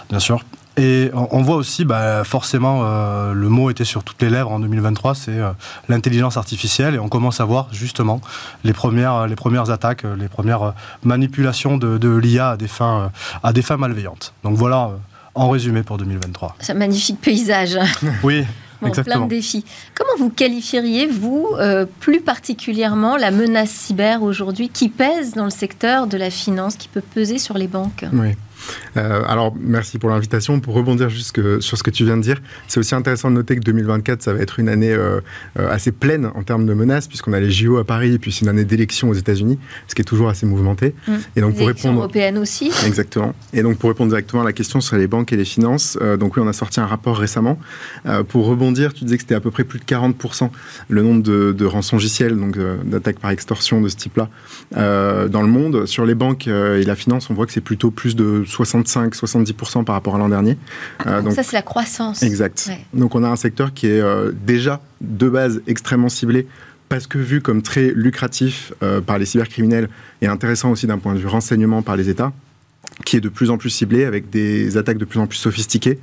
bien 0.09 0.19
sûr. 0.19 0.43
Et 0.77 1.11
on 1.13 1.41
voit 1.41 1.57
aussi, 1.57 1.83
bah, 1.83 2.23
forcément, 2.23 2.83
euh, 2.83 3.33
le 3.33 3.49
mot 3.49 3.69
était 3.69 3.83
sur 3.83 4.03
toutes 4.03 4.21
les 4.21 4.29
lèvres 4.29 4.51
en 4.51 4.59
2023, 4.59 5.13
c'est 5.13 5.31
euh, 5.31 5.51
l'intelligence 5.89 6.37
artificielle. 6.37 6.95
Et 6.95 6.99
on 6.99 7.09
commence 7.09 7.41
à 7.41 7.45
voir 7.45 7.67
justement 7.73 8.21
les 8.63 8.71
premières, 8.71 9.27
les 9.27 9.35
premières 9.35 9.71
attaques, 9.71 10.05
euh, 10.05 10.15
les 10.15 10.29
premières 10.29 10.73
manipulations 11.03 11.77
de, 11.77 12.15
l'IA 12.15 12.51
à, 12.51 12.57
des 12.57 12.67
fins, 12.67 13.11
à 13.43 13.51
des 13.51 13.61
fins 13.61 13.77
malveillantes. 13.77 14.33
Donc 14.43 14.55
voilà, 14.55 14.91
en 15.35 15.49
résumé 15.49 15.83
pour 15.83 15.97
2023. 15.97 16.55
C'est 16.59 16.71
un 16.71 16.75
magnifique 16.75 17.19
paysage. 17.19 17.77
Oui. 18.23 18.45
Exactement. 18.81 19.15
plein 19.17 19.25
de 19.25 19.29
défis. 19.29 19.65
Comment 19.93 20.13
vous 20.17 20.29
qualifieriez, 20.29 21.05
vous, 21.05 21.49
plus 21.99 22.21
particulièrement, 22.21 23.17
la 23.17 23.29
menace 23.29 23.71
cyber 23.71 24.23
aujourd'hui 24.23 24.69
qui 24.69 24.87
pèse 24.87 25.33
dans 25.33 25.43
le 25.43 25.49
secteur 25.49 26.07
de 26.07 26.15
la 26.15 26.29
finance, 26.29 26.77
qui 26.77 26.87
peut 26.87 27.01
peser 27.01 27.39
sur 27.39 27.57
les 27.57 27.67
banques? 27.67 28.05
Oui. 28.13 28.37
Euh, 28.97 29.21
alors, 29.27 29.55
merci 29.59 29.99
pour 29.99 30.09
l'invitation. 30.09 30.59
Pour 30.59 30.73
rebondir 30.73 31.09
juste 31.09 31.59
sur 31.61 31.77
ce 31.77 31.83
que 31.83 31.89
tu 31.89 32.05
viens 32.05 32.17
de 32.17 32.21
dire, 32.21 32.41
c'est 32.67 32.79
aussi 32.79 32.95
intéressant 32.95 33.29
de 33.29 33.35
noter 33.35 33.55
que 33.55 33.61
2024, 33.61 34.21
ça 34.21 34.33
va 34.33 34.39
être 34.39 34.59
une 34.59 34.69
année 34.69 34.91
euh, 34.91 35.19
euh, 35.57 35.69
assez 35.71 35.91
pleine 35.91 36.29
en 36.35 36.43
termes 36.43 36.65
de 36.65 36.73
menaces, 36.73 37.07
puisqu'on 37.07 37.33
a 37.33 37.39
les 37.39 37.51
JO 37.51 37.77
à 37.77 37.83
Paris 37.83 38.13
et 38.13 38.19
puis 38.19 38.31
c'est 38.31 38.41
une 38.41 38.49
année 38.49 38.65
d'élection 38.65 39.09
aux 39.09 39.13
États-unis, 39.13 39.59
ce 39.87 39.95
qui 39.95 40.01
est 40.01 40.05
toujours 40.05 40.29
assez 40.29 40.45
mouvementé. 40.45 40.93
Mmh. 41.07 41.13
Et 41.35 41.41
donc, 41.41 41.55
pour 41.55 41.67
répondre. 41.67 41.99
européennes 41.99 42.37
aussi. 42.37 42.71
Exactement. 42.85 43.33
Et 43.53 43.61
donc, 43.61 43.77
pour 43.77 43.89
répondre 43.89 44.09
directement 44.09 44.41
à 44.41 44.45
la 44.45 44.53
question 44.53 44.81
sur 44.81 44.97
les 44.97 45.07
banques 45.07 45.33
et 45.33 45.37
les 45.37 45.45
finances, 45.45 45.97
donc 46.19 46.35
oui, 46.35 46.43
on 46.45 46.47
a 46.47 46.53
sorti 46.53 46.79
un 46.79 46.85
rapport 46.85 47.17
récemment. 47.17 47.59
pour 48.27 48.45
rebondir, 48.45 48.93
tu 48.93 49.03
disais 49.03 49.17
que 49.17 49.23
c'était 49.23 49.35
à 49.35 49.39
peu 49.39 49.51
près 49.51 49.63
plus 49.63 49.79
de 49.79 49.85
40% 49.85 50.49
le 50.87 51.01
nombre 51.01 51.23
de, 51.23 51.51
de 51.51 51.65
rançongiciels, 51.65 52.37
donc 52.37 52.57
d'attaques 52.85 53.19
par 53.19 53.31
extorsion 53.31 53.81
de 53.81 53.89
ce 53.89 53.95
type-là, 53.95 54.29
dans 55.27 55.41
le 55.41 55.47
monde. 55.47 55.85
Sur 55.85 56.05
les 56.05 56.15
banques 56.15 56.47
et 56.47 56.83
la 56.83 56.95
finance, 56.95 57.29
on 57.29 57.33
voit 57.33 57.45
que 57.45 57.51
c'est 57.51 57.61
plutôt 57.61 57.91
plus 57.91 58.15
de 58.15 58.43
65-70% 58.63 59.83
par 59.83 59.95
rapport 59.95 60.15
à 60.15 60.17
l'an 60.17 60.29
dernier. 60.29 60.57
Euh, 61.05 61.21
donc, 61.21 61.33
ça, 61.33 61.43
c'est 61.43 61.55
la 61.55 61.61
croissance. 61.61 62.23
Exact. 62.23 62.69
Donc, 62.93 63.15
on 63.15 63.23
a 63.23 63.27
un 63.27 63.35
secteur 63.35 63.73
qui 63.73 63.87
est 63.87 64.01
euh, 64.01 64.31
déjà 64.45 64.81
de 65.01 65.29
base 65.29 65.61
extrêmement 65.67 66.09
ciblé 66.09 66.47
parce 66.89 67.07
que 67.07 67.19
vu 67.19 67.41
comme 67.41 67.61
très 67.61 67.91
lucratif 67.91 68.73
euh, 68.81 68.99
par 68.99 69.19
les 69.19 69.25
cybercriminels 69.25 69.89
et 70.21 70.27
intéressant 70.27 70.71
aussi 70.71 70.87
d'un 70.87 70.97
point 70.97 71.13
de 71.13 71.19
vue 71.19 71.27
renseignement 71.27 71.81
par 71.81 71.95
les 71.95 72.09
États 72.09 72.33
qui 73.05 73.17
est 73.17 73.21
de 73.21 73.29
plus 73.29 73.49
en 73.49 73.57
plus 73.57 73.69
ciblé 73.69 74.05
avec 74.05 74.29
des 74.29 74.77
attaques 74.77 74.97
de 74.97 75.05
plus 75.05 75.19
en 75.19 75.27
plus 75.27 75.37
sophistiquées. 75.37 75.99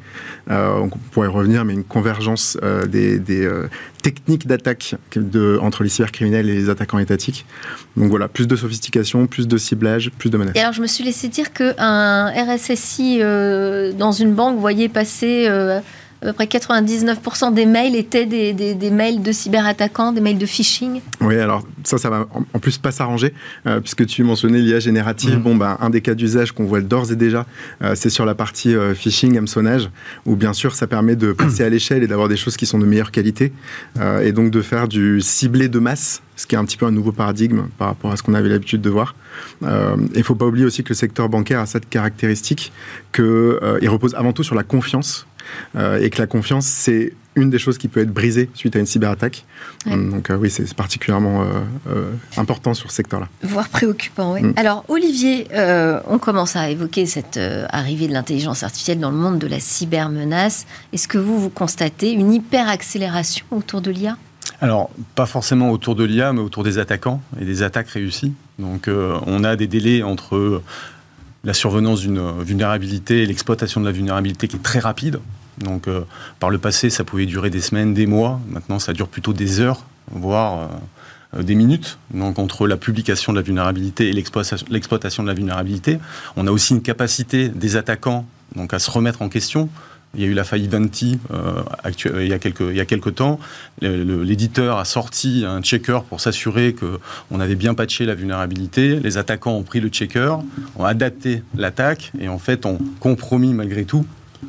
Euh, 0.51 0.79
on 0.79 0.89
pourrait 0.89 1.29
revenir, 1.29 1.65
mais 1.65 1.75
une 1.75 1.85
convergence 1.85 2.59
euh, 2.63 2.87
des, 2.87 3.21
euh, 3.31 3.69
techniques 4.03 4.47
d'attaque 4.47 4.95
de, 5.15 5.59
entre 5.61 5.83
les 5.83 5.89
cybercriminels 5.89 6.49
et 6.49 6.55
les 6.55 6.71
attaquants 6.71 6.99
étatiques. 6.99 7.45
Donc 7.97 8.11
voilà, 8.11 8.29
plus 8.29 8.47
de 8.47 8.57
sophistication, 8.57 9.27
plus 9.27 9.47
de 9.47 9.57
ciblage, 9.57 10.11
plus 10.19 10.31
de 10.31 10.39
menaces. 10.39 10.57
Et 10.57 10.61
alors 10.61 10.73
je 10.73 10.83
me 10.83 10.87
suis 10.87 11.05
laissé 11.05 11.29
dire 11.29 11.53
qu'un 11.53 12.29
RSSI 12.29 13.19
dans 13.19 14.13
une 14.13 14.35
banque 14.35 14.59
voyait 14.59 14.89
passer 14.89 15.49
à 16.23 16.27
peu 16.27 16.33
près 16.33 16.47
99% 16.47 17.53
des 17.53 17.67
mails 17.67 17.95
étaient 17.95 18.25
des, 18.25 18.53
des, 18.53 18.91
mails 18.91 19.23
de 19.23 19.33
cyberattaquants, 19.33 20.13
des 20.13 20.21
mails 20.21 20.39
de 20.39 20.47
phishing. 20.47 21.01
Oui, 21.21 21.37
alors 21.37 21.67
ça, 21.85 21.99
ça 21.99 22.09
va 22.09 22.27
en, 22.33 22.59
plus 22.59 22.79
pas 22.79 22.91
s'arranger, 22.91 23.35
euh, 23.67 23.81
puisque 23.81 24.07
tu 24.07 24.25
mentionnais 24.25 24.59
l'IA 24.59 24.81
générative. 24.81 25.39
Mmh. 25.39 25.43
Bon, 25.43 25.57
ben, 25.57 25.77
un 25.81 25.91
des 25.91 26.01
cas 26.01 26.15
d'usage 26.15 26.53
qu'on 26.53 26.65
voit 26.65 26.81
d'ores 26.81 27.13
et 27.13 27.17
déjà, 27.17 27.47
euh, 27.83 27.93
c'est 27.95 28.09
sur 28.09 28.25
la 28.25 28.35
partie 28.35 28.75
euh, 28.75 28.95
phishing, 28.95 29.37
hameçonnage, 29.37 29.91
où 30.25 30.37
bien 30.37 30.55
sûr, 30.55 30.75
ça 30.75 30.87
permet 30.87 31.17
de 31.17 31.33
passer 31.33 31.65
à 31.65 31.69
l'échelle 31.69 32.03
et 32.03 32.07
d'avoir 32.07 32.29
des 32.29 32.37
choses 32.37 32.57
qui 32.57 32.65
sont 32.65 32.79
de 32.79 32.87
meilleure 32.87 33.11
qualité, 33.11 33.53
et 34.23 34.33
donc 34.33 34.51
de 34.51 34.63
faire 34.63 34.89
du 34.89 35.21
ciblé 35.21 35.69
de 35.69 35.79
masse, 35.79 36.23
ce 36.37 36.47
qui 36.47 36.55
est 36.55 36.59
un 36.59 36.65
petit 36.65 36.77
peu 36.77 36.87
un 36.87 36.91
nouveau 36.91 37.13
paradigme 37.13 37.65
par 37.79 37.89
rapport 37.89 38.13
à 38.13 38.17
ce 38.17 38.23
qu'on 38.23 38.35
avait 38.35 38.49
l'habitude 38.49 38.81
de 38.81 38.91
voir. 38.91 39.15
Il 39.63 39.69
ne 39.69 40.23
faut 40.23 40.35
pas 40.35 40.47
oublier 40.47 40.65
aussi 40.65 40.83
que 40.83 40.91
le 40.91 40.95
secteur 40.95 41.29
bancaire 41.29 41.61
a 41.61 41.67
cette 41.67 41.89
caractéristique 41.89 42.73
qu'il 43.13 43.89
repose 43.89 44.15
avant 44.15 44.33
tout 44.33 44.43
sur 44.43 44.55
la 44.55 44.63
confiance 44.63 45.27
euh, 45.77 46.01
et 46.01 46.11
que 46.11 46.19
la 46.19 46.27
confiance, 46.27 46.67
c'est 46.67 47.13
une 47.35 47.51
des 47.51 47.59
choses 47.59 47.77
qui 47.77 47.89
peut 47.89 48.01
être 48.01 48.13
brisée 48.13 48.49
suite 48.55 48.77
à 48.77 48.79
une 48.79 48.87
cyberattaque. 48.87 49.45
Donc 49.85 50.31
euh, 50.31 50.37
oui, 50.37 50.49
c'est 50.49 50.73
particulièrement 50.75 51.47
euh, 51.87 52.11
important 52.39 52.73
sur 52.73 52.91
ce 52.91 52.97
secteur-là. 52.97 53.29
Voire 53.43 53.69
préoccupant, 53.69 54.33
oui. 54.33 54.43
Mm. 54.43 54.55
Alors 54.57 54.85
Olivier, 54.89 55.47
on 56.09 56.19
commence 56.19 56.57
à 56.57 56.71
évoquer 56.71 57.05
cette 57.05 57.39
arrivée 57.69 58.09
de 58.09 58.15
l'intelligence 58.15 58.63
artificielle 58.63 59.01
dans 59.01 59.11
le 59.11 59.19
monde 59.19 59.39
de 59.39 59.47
la 59.47 59.61
cybermenace. 59.61 60.67
Est-ce 60.95 61.09
que 61.09 61.19
vous, 61.19 61.39
vous 61.39 61.51
constatez 61.51 62.13
une 62.13 62.33
hyper-accélération 62.33 63.47
autour 63.51 63.81
de 63.81 63.91
l'IA 63.91 64.17
alors, 64.63 64.91
pas 65.17 65.27
forcément 65.27 65.71
autour 65.71 65.97
de 65.97 66.05
l'IA, 66.05 66.33
mais 66.33 66.41
autour 66.41 66.65
des 66.65 66.79
attaquants 66.79 67.21
et 67.39 67.45
des 67.45 67.63
attaques 67.63 67.91
réussies. 67.91 68.33
Donc, 68.59 68.89
on 68.89 69.45
a 69.45 69.55
des 69.55 69.67
délais 69.67 70.03
entre 70.03 70.63
la 71.47 71.55
survenance 71.55 72.01
d'une 72.01 72.43
vulnérabilité 72.43 73.23
et 73.23 73.27
l'exploitation 73.27 73.81
de 73.81 73.87
la 73.87 73.93
vulnérabilité 73.93 74.49
qui 74.49 74.57
est 74.57 74.63
très 74.63 74.81
rapide. 74.81 75.21
Donc, 75.59 75.89
euh, 75.89 76.03
par 76.41 76.51
le 76.51 76.59
passé, 76.59 76.91
ça 76.91 77.05
pouvait 77.05 77.27
durer 77.27 77.51
des 77.51 77.61
semaines, 77.61 77.95
des 77.95 78.07
mois. 78.07 78.41
Maintenant, 78.49 78.79
ça 78.79 78.93
dure 78.93 79.09
plutôt 79.09 79.33
des 79.33 79.61
heures, 79.61 79.85
voire 80.11 80.71
euh, 81.35 81.43
des 81.43 81.55
minutes. 81.55 81.99
Donc, 82.13 82.39
entre 82.39 82.67
la 82.67 82.77
publication 82.77 83.33
de 83.33 83.39
la 83.39 83.43
vulnérabilité 83.43 84.09
et 84.09 84.13
l'exploitation 84.13 85.23
de 85.23 85.29
la 85.29 85.35
vulnérabilité, 85.35 85.99
on 86.37 86.47
a 86.47 86.51
aussi 86.51 86.75
une 86.75 86.83
capacité 86.83 87.49
des 87.49 87.77
attaquants 87.77 88.27
donc, 88.55 88.75
à 88.75 88.79
se 88.79 88.91
remettre 88.91 89.23
en 89.23 89.29
question. 89.29 89.69
Il 90.15 90.23
y 90.23 90.25
a 90.25 90.29
eu 90.29 90.35
la 90.35 90.45
faillite 90.45 90.71
Venti 90.71 91.19
euh, 91.31 91.63
il, 91.85 92.27
y 92.29 92.33
a 92.33 92.39
il 92.39 92.77
y 92.77 92.81
a 92.81 92.85
quelques 92.87 93.15
temps. 93.17 93.39
L'éditeur 93.83 94.79
a 94.79 94.85
sorti 94.87 95.45
un 95.47 95.61
checker 95.61 95.99
pour 96.09 96.21
s'assurer 96.21 96.75
qu'on 96.75 97.41
avait 97.41 97.55
bien 97.55 97.75
patché 97.75 98.07
la 98.07 98.15
vulnérabilité. 98.15 98.99
Les 99.01 99.19
attaquants 99.19 99.53
ont 99.53 99.63
pris 99.63 99.81
le 99.81 99.89
checker, 99.89 100.37
ont 100.79 100.85
adapté 100.85 101.43
l'attaque 101.55 102.13
et 102.19 102.29
en 102.29 102.39
fait 102.39 102.65
ont 102.65 102.79
compromis 102.99 103.53
malgré 103.53 103.85
tout 103.85 104.07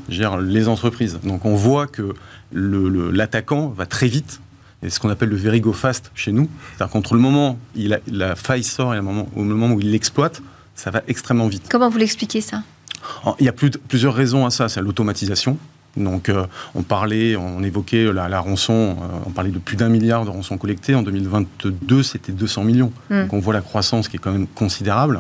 gère 0.10 0.38
les 0.38 0.68
entreprises. 0.68 1.20
Donc 1.24 1.46
on 1.46 1.56
voit 1.56 1.88
que 1.88 2.14
l'attaquant 2.52 3.70
va 3.70 3.86
très 3.86 4.08
vite, 4.08 4.42
et 4.84 4.90
ce 4.90 5.00
qu'on 5.00 5.10
appelle 5.10 5.30
le 5.30 5.36
very 5.36 5.60
go 5.60 5.74
fast 5.74 6.12
chez 6.14 6.32
nous. 6.32 6.50
C'est-à-dire 6.70 6.92
qu'entre 6.92 7.16
le 7.16 7.20
moment 7.20 7.58
où 7.76 7.82
la 8.08 8.36
faille 8.36 8.64
sort 8.64 8.94
et 8.94 8.98
le 8.98 9.04
moment, 9.04 9.28
au 9.36 9.44
moment 9.44 9.74
où 9.74 9.80
il 9.80 9.92
l'exploite, 9.92 10.42
ça 10.76 10.92
va 10.92 11.02
extrêmement 11.08 11.48
vite. 11.48 11.66
Comment 11.70 11.90
vous 11.90 11.98
l'expliquez 11.98 12.42
ça? 12.42 12.62
Il 13.40 13.46
y 13.46 13.50
a 13.50 13.54
plusieurs 13.54 14.14
raisons 14.14 14.46
à 14.46 14.52
ça. 14.52 14.70
C'est 14.70 14.82
l'automatisation. 14.82 15.58
Donc, 15.98 16.30
euh, 16.30 16.46
on 16.76 16.84
parlait, 16.84 17.36
on 17.36 17.64
évoquait 17.64 18.12
la, 18.14 18.40
rançon, 18.40 18.74
euh, 18.74 19.20
on 19.26 19.32
parlait 19.32 19.52
de 19.52 19.60
plus 19.60 19.76
d'un 19.76 19.90
milliard 19.90 20.26
de 20.26 20.30
rançons 20.30 20.58
collectées. 20.58 20.96
En 20.96 21.02
2022, 21.02 22.04
c'était 22.04 22.32
200 22.32 22.64
millions. 22.64 22.92
Hmm. 23.10 23.24
Donc, 23.24 23.34
on 23.34 23.40
voit 23.40 23.54
la 23.54 23.62
croissance 23.62 24.08
qui 24.08 24.18
est 24.18 24.20
quand 24.20 24.32
même 24.32 24.48
considérable. 24.48 25.20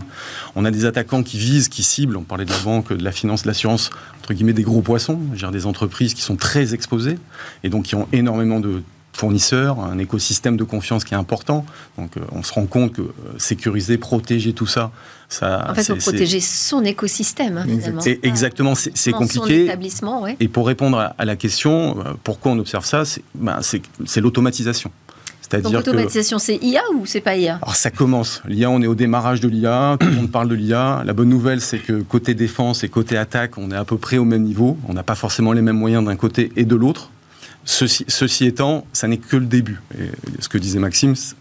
On 0.55 0.65
a 0.65 0.71
des 0.71 0.85
attaquants 0.85 1.23
qui 1.23 1.37
visent, 1.37 1.69
qui 1.69 1.83
ciblent. 1.83 2.17
On 2.17 2.23
parlait 2.23 2.45
de 2.45 2.51
la 2.51 2.59
banque, 2.59 2.93
de 2.93 3.03
la 3.03 3.11
finance, 3.11 3.43
de 3.43 3.47
l'assurance, 3.47 3.89
entre 4.19 4.33
guillemets, 4.33 4.53
des 4.53 4.63
gros 4.63 4.81
poissons, 4.81 5.19
des 5.51 5.65
entreprises 5.65 6.13
qui 6.13 6.21
sont 6.21 6.35
très 6.35 6.73
exposées 6.73 7.17
et 7.63 7.69
donc 7.69 7.85
qui 7.85 7.95
ont 7.95 8.07
énormément 8.11 8.59
de 8.59 8.81
fournisseurs, 9.17 9.79
un 9.79 9.97
écosystème 9.97 10.57
de 10.57 10.63
confiance 10.63 11.03
qui 11.03 11.13
est 11.13 11.17
important. 11.17 11.65
Donc, 11.97 12.17
euh, 12.17 12.21
on 12.31 12.43
se 12.43 12.53
rend 12.53 12.65
compte 12.67 12.93
que 12.93 13.01
sécuriser, 13.37 13.97
protéger 13.97 14.53
tout 14.53 14.67
ça, 14.67 14.91
en 15.41 15.73
fait, 15.73 15.87
pour 15.87 15.97
protéger 15.97 16.39
son 16.39 16.85
écosystème. 16.85 17.65
Finalement. 17.67 18.01
Exactement, 18.23 18.73
c'est 18.75 19.11
compliqué. 19.11 19.69
Et 20.39 20.47
pour 20.47 20.67
répondre 20.67 21.13
à, 21.17 21.25
la 21.25 21.35
question, 21.35 21.99
euh, 21.99 22.13
pourquoi 22.23 22.51
on 22.51 22.59
observe 22.59 22.85
ça, 22.85 23.05
c'est 23.05 23.23
ben, 23.35 23.59
l'automatisation. 24.17 24.91
Donc 25.49 25.71
l'automatisation, 25.71 26.39
c'est 26.39 26.57
IA 26.61 26.81
ou 26.93 27.05
c'est 27.05 27.21
pas 27.21 27.37
IA 27.37 27.59
Alors 27.61 27.75
ça 27.75 27.89
commence. 27.89 28.41
L'IA, 28.47 28.69
on 28.69 28.81
est 28.81 28.87
au 28.87 28.95
démarrage 28.95 29.39
de 29.39 29.47
l'IA, 29.47 29.95
tout 29.97 30.07
le 30.07 30.13
monde 30.13 30.29
parle 30.29 30.49
de 30.49 30.55
l'IA. 30.55 31.03
La 31.05 31.13
bonne 31.13 31.29
nouvelle, 31.29 31.61
c'est 31.61 31.79
que 31.79 32.01
côté 32.01 32.33
défense 32.33 32.83
et 32.83 32.89
côté 32.89 33.17
attaque, 33.17 33.57
on 33.57 33.71
est 33.71 33.75
à 33.75 33.85
peu 33.85 33.97
près 33.97 34.17
au 34.17 34.25
même 34.25 34.43
niveau. 34.43 34.77
On 34.89 34.93
n'a 34.93 35.03
pas 35.03 35.15
forcément 35.15 35.53
les 35.53 35.61
mêmes 35.61 35.77
moyens 35.77 36.03
d'un 36.03 36.17
côté 36.17 36.51
et 36.57 36.65
de 36.65 36.75
l'autre. 36.75 37.11
Ceci, 37.67 38.45
étant, 38.45 38.87
ça 38.93 39.09
n'est 39.09 39.17
que 39.17 39.35
le 39.35 39.45
début. 39.45 39.81
Ce 40.39 40.47
que 40.47 40.57
disait 40.57 40.79
Maxime, 40.79 41.15
ce 41.15 41.33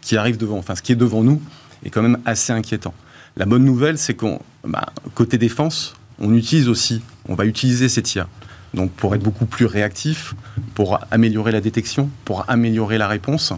qui 0.00 0.16
arrive 0.16 0.36
devant, 0.36 0.56
enfin 0.56 0.76
ce 0.76 0.82
qui 0.82 0.92
est 0.92 0.96
devant 0.96 1.24
nous, 1.24 1.42
est 1.84 1.90
quand 1.90 2.00
même 2.00 2.18
assez 2.24 2.52
inquiétant. 2.52 2.94
La 3.36 3.44
bonne 3.44 3.64
nouvelle, 3.64 3.98
c'est 3.98 4.14
qu'on, 4.14 4.40
bah, 4.62 4.86
côté 5.14 5.38
défense, 5.38 5.94
on 6.20 6.32
utilise 6.32 6.68
aussi, 6.68 7.02
on 7.28 7.34
va 7.34 7.44
utiliser 7.44 7.88
cette 7.88 8.14
IA. 8.14 8.28
Donc 8.72 8.92
pour 8.92 9.16
être 9.16 9.22
beaucoup 9.22 9.46
plus 9.46 9.66
réactif, 9.66 10.34
pour 10.74 11.00
améliorer 11.10 11.50
la 11.50 11.60
détection, 11.60 12.08
pour 12.24 12.48
améliorer 12.48 12.96
la 12.96 13.08
réponse. 13.08 13.52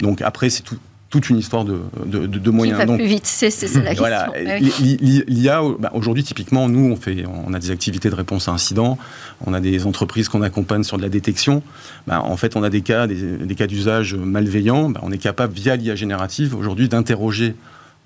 Donc 0.00 0.20
après, 0.20 0.50
c'est 0.50 0.62
tout, 0.62 0.76
toute 1.12 1.28
une 1.28 1.36
histoire 1.36 1.66
de, 1.66 1.78
de, 2.06 2.26
de, 2.26 2.50
moyens. 2.50 2.80
Qui 2.80 2.86
va 2.86 2.94
plus 2.94 3.04
vite, 3.04 3.26
c'est 3.26 3.50
la 3.82 3.92
voilà. 3.98 4.32
L'IA, 4.34 5.60
bah, 5.78 5.90
aujourd'hui, 5.92 6.24
typiquement, 6.24 6.70
nous, 6.70 6.90
on, 6.90 6.96
fait, 6.96 7.24
on 7.46 7.52
a 7.52 7.58
des 7.58 7.70
activités 7.70 8.08
de 8.08 8.14
réponse 8.14 8.48
à 8.48 8.52
incidents, 8.52 8.96
on 9.46 9.52
a 9.52 9.60
des 9.60 9.84
entreprises 9.84 10.30
qu'on 10.30 10.40
accompagne 10.40 10.84
sur 10.84 10.96
de 10.96 11.02
la 11.02 11.10
détection. 11.10 11.62
Bah, 12.06 12.22
en 12.24 12.38
fait, 12.38 12.56
on 12.56 12.62
a 12.62 12.70
des 12.70 12.80
cas, 12.80 13.06
des, 13.06 13.54
cas 13.54 13.66
d'usage 13.66 14.14
malveillants. 14.14 14.88
Bah, 14.88 15.00
on 15.02 15.12
est 15.12 15.18
capable, 15.18 15.52
via 15.52 15.76
l'IA 15.76 15.96
générative, 15.96 16.56
aujourd'hui, 16.56 16.88
d'interroger 16.88 17.54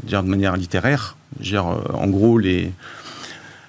de 0.03 0.21
manière 0.23 0.57
littéraire, 0.57 1.17
dire, 1.39 1.69
euh, 1.69 1.95
en 1.95 2.09
gros, 2.09 2.39
les, 2.39 2.73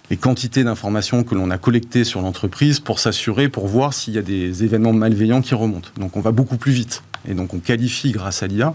les 0.09 0.17
quantités 0.17 0.63
d'informations 0.63 1.23
que 1.23 1.35
l'on 1.35 1.51
a 1.51 1.59
collectées 1.59 2.05
sur 2.05 2.21
l'entreprise 2.21 2.79
pour 2.79 2.97
s'assurer, 2.97 3.49
pour 3.49 3.67
voir 3.67 3.93
s'il 3.93 4.15
y 4.15 4.17
a 4.17 4.23
des 4.23 4.63
événements 4.63 4.93
malveillants 4.93 5.41
qui 5.41 5.53
remontent. 5.53 5.89
Donc 5.99 6.17
on 6.17 6.21
va 6.21 6.31
beaucoup 6.31 6.57
plus 6.57 6.71
vite. 6.71 7.03
Et 7.29 7.35
donc 7.35 7.53
on 7.53 7.59
qualifie 7.59 8.11
grâce 8.11 8.41
à 8.41 8.47
l'IA 8.47 8.73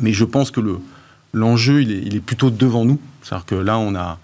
mais 0.00 0.12
je 0.12 0.24
pense 0.24 0.50
que 0.50 0.60
le, 0.60 0.78
l'enjeu, 1.32 1.82
il 1.82 1.90
est, 1.90 2.02
il 2.04 2.16
est 2.16 2.20
plutôt 2.20 2.50
devant 2.50 2.84
nous. 2.84 2.98
C'est-à-dire 3.22 3.46
que 3.46 3.54
là, 3.54 3.78
on 3.78 3.94
a, 3.94 4.18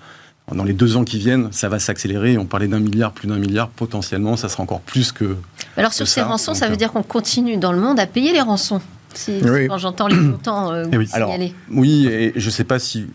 dans 0.54 0.64
les 0.64 0.72
deux 0.72 0.96
ans 0.96 1.04
qui 1.04 1.18
viennent, 1.18 1.48
ça 1.52 1.68
va 1.68 1.78
s'accélérer. 1.78 2.38
On 2.38 2.46
parlait 2.46 2.68
d'un 2.68 2.80
milliard, 2.80 3.12
plus 3.12 3.28
d'un 3.28 3.38
milliard, 3.38 3.68
potentiellement, 3.68 4.36
ça 4.36 4.48
sera 4.48 4.62
encore 4.62 4.80
plus 4.80 5.12
que. 5.12 5.36
Alors, 5.76 5.92
sur 5.92 6.08
ces 6.08 6.22
rançons, 6.22 6.54
ça 6.54 6.68
veut 6.68 6.76
dire 6.76 6.92
qu'on 6.92 7.02
continue 7.02 7.56
dans 7.56 7.72
le 7.72 7.80
monde 7.80 8.00
à 8.00 8.06
payer 8.06 8.32
les 8.32 8.40
rançons 8.40 8.80
Quand 9.68 9.78
j'entends 9.78 10.08
les 10.08 10.16
montants 10.16 10.72
euh, 10.72 10.86
oui. 10.92 11.08
Alors, 11.12 11.34
oui, 11.70 12.06
et 12.06 12.32
je 12.36 12.46
ne 12.46 12.50
sais 12.50 12.64
pas 12.64 12.78
si 12.78 13.06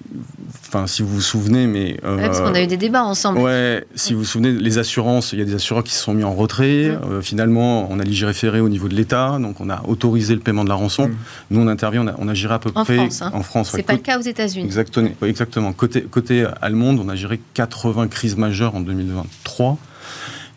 Enfin, 0.75 0.88
si 0.88 1.03
vous 1.03 1.08
vous 1.08 1.22
souvenez, 1.22 1.67
mais. 1.67 1.98
parce 2.01 2.41
qu'on 2.41 2.53
a 2.53 2.62
eu 2.62 2.67
des 2.67 2.75
débats 2.75 3.03
ensemble. 3.03 3.39
Ouais, 3.39 3.86
si 3.96 4.13
vous 4.13 4.20
vous 4.20 4.25
souvenez, 4.25 4.51
les 4.51 4.77
assurances, 4.77 5.32
il 5.32 5.39
y 5.39 5.41
a 5.41 5.46
des 5.46 5.55
assureurs 5.55 5.86
qui 5.86 5.94
se 5.94 6.03
sont 6.03 6.13
mis 6.13 6.25
en 6.25 6.36
retrait. 6.36 6.89
Mm. 6.89 7.12
Euh, 7.12 7.22
finalement, 7.22 7.88
on 7.89 8.00
a 8.00 8.03
légiféré 8.03 8.60
au 8.60 8.67
niveau 8.67 8.89
de 8.89 8.96
l'État, 8.96 9.38
donc 9.39 9.62
on 9.62 9.70
a 9.70 9.84
autorisé 9.88 10.34
le 10.34 10.41
paiement 10.41 10.65
de 10.65 10.70
la 10.70 10.75
rançon. 10.75 11.08
Mm. 11.08 11.15
Nous, 11.51 11.62
on 11.62 11.67
intervient, 11.67 12.05
on 12.17 12.27
a, 12.27 12.34
géré 12.34 12.55
à 12.55 12.60
peu 12.60 12.72
en 12.75 12.84
près. 12.84 12.98
France, 12.98 13.22
hein. 13.22 13.32
En 13.34 13.41
France. 13.41 13.72
C'est 13.74 13.84
pas 13.84 13.94
le 13.94 14.00
cas 14.00 14.20
aux 14.20 14.24
États-Unis. 14.24 14.65
Exactement. 14.65 15.10
exactement. 15.22 15.72
Côté, 15.72 16.01
côté 16.01 16.46
allemande, 16.62 17.00
on 17.00 17.08
a 17.08 17.15
géré 17.15 17.39
80 17.53 18.10
crises 18.10 18.36
majeures 18.36 18.75
en 18.75 18.82
2023. 18.82 19.77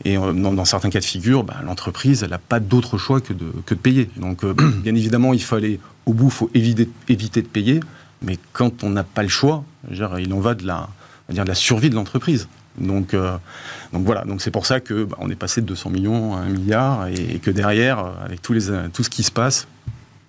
Et 0.04 0.16
euh, 0.16 0.32
dans, 0.32 0.64
certains 0.64 0.90
cas 0.90 1.00
de 1.00 1.04
figure, 1.04 1.44
bah, 1.44 1.56
l'entreprise, 1.64 2.24
elle 2.24 2.30
n'a 2.30 2.38
pas 2.38 2.58
d'autre 2.58 2.98
choix 2.98 3.20
que 3.20 3.32
de, 3.32 3.52
que 3.66 3.74
de 3.74 3.80
payer. 3.80 4.10
Donc, 4.16 4.42
euh, 4.42 4.52
bien 4.82 4.96
évidemment, 4.96 5.32
il 5.32 5.42
faut 5.42 5.54
aller 5.54 5.78
au 6.06 6.12
bout, 6.12 6.26
il 6.26 6.32
faut 6.32 6.50
éviter, 6.54 6.88
éviter 7.08 7.42
de 7.42 7.46
payer. 7.46 7.80
Mais 8.22 8.38
quand 8.52 8.82
on 8.84 8.90
n'a 8.90 9.04
pas 9.04 9.22
le 9.22 9.28
choix, 9.28 9.64
il 9.90 10.32
en 10.32 10.40
va 10.40 10.54
de 10.54 10.66
la, 10.66 10.88
survie 11.54 11.90
de 11.90 11.94
l'entreprise. 11.94 12.48
Donc, 12.78 13.14
euh, 13.14 13.36
voilà, 13.92 14.24
c'est 14.38 14.50
pour 14.50 14.66
ça 14.66 14.80
que 14.80 15.04
bah, 15.04 15.16
on 15.20 15.30
est 15.30 15.36
passé 15.36 15.60
de 15.60 15.66
200 15.66 15.90
millions 15.90 16.36
à 16.36 16.40
1 16.40 16.48
milliard 16.48 17.06
et, 17.08 17.38
que 17.38 17.50
derrière, 17.50 18.04
avec 18.24 18.42
tout 18.42 18.54
ce 18.58 19.10
qui 19.10 19.22
se 19.22 19.30
passe, 19.30 19.66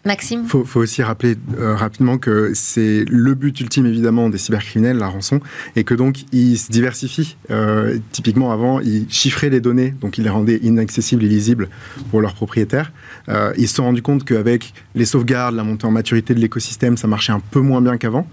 Maxime 0.05 0.43
Il 0.45 0.65
faut, 0.65 0.79
aussi 0.79 1.03
rappeler 1.03 1.35
euh, 1.57 1.75
rapidement 1.75 2.17
que 2.17 2.51
c'est 2.53 3.03
le 3.09 3.33
but 3.33 3.59
ultime 3.59 3.85
évidemment 3.85 4.29
des 4.29 4.37
cybercriminels, 4.37 4.97
la 4.97 5.07
rançon, 5.07 5.41
et 5.75 5.83
que 5.83 5.93
donc 5.93 6.19
ils 6.31 6.57
se 6.57 6.71
diversifient. 6.71 7.35
Euh, 7.51 7.97
typiquement 8.13 8.53
avant, 8.53 8.79
ils 8.79 9.07
chiffraient 9.09 9.49
les 9.49 9.59
données, 9.59 9.93
donc 9.99 10.17
ils 10.17 10.23
les 10.23 10.29
rendaient 10.29 10.59
inaccessibles 10.63 11.25
et 11.25 11.27
lisibles 11.27 11.67
pour 12.11 12.21
leurs 12.21 12.33
propriétaires. 12.33 12.93
Euh, 13.27 13.53
ils 13.57 13.67
se 13.67 13.75
sont 13.75 13.83
rendus 13.83 14.01
compte 14.01 14.23
qu'avec 14.23 14.73
les 14.95 15.03
sauvegardes, 15.03 15.55
la 15.55 15.65
montée 15.65 15.85
en 15.85 15.91
maturité 15.91 16.33
de 16.33 16.39
l'écosystème, 16.39 16.95
ça 16.95 17.07
marchait 17.07 17.33
un 17.33 17.41
peu 17.41 17.59
moins 17.59 17.81
bien 17.81 17.97
qu'avant. 17.97 18.25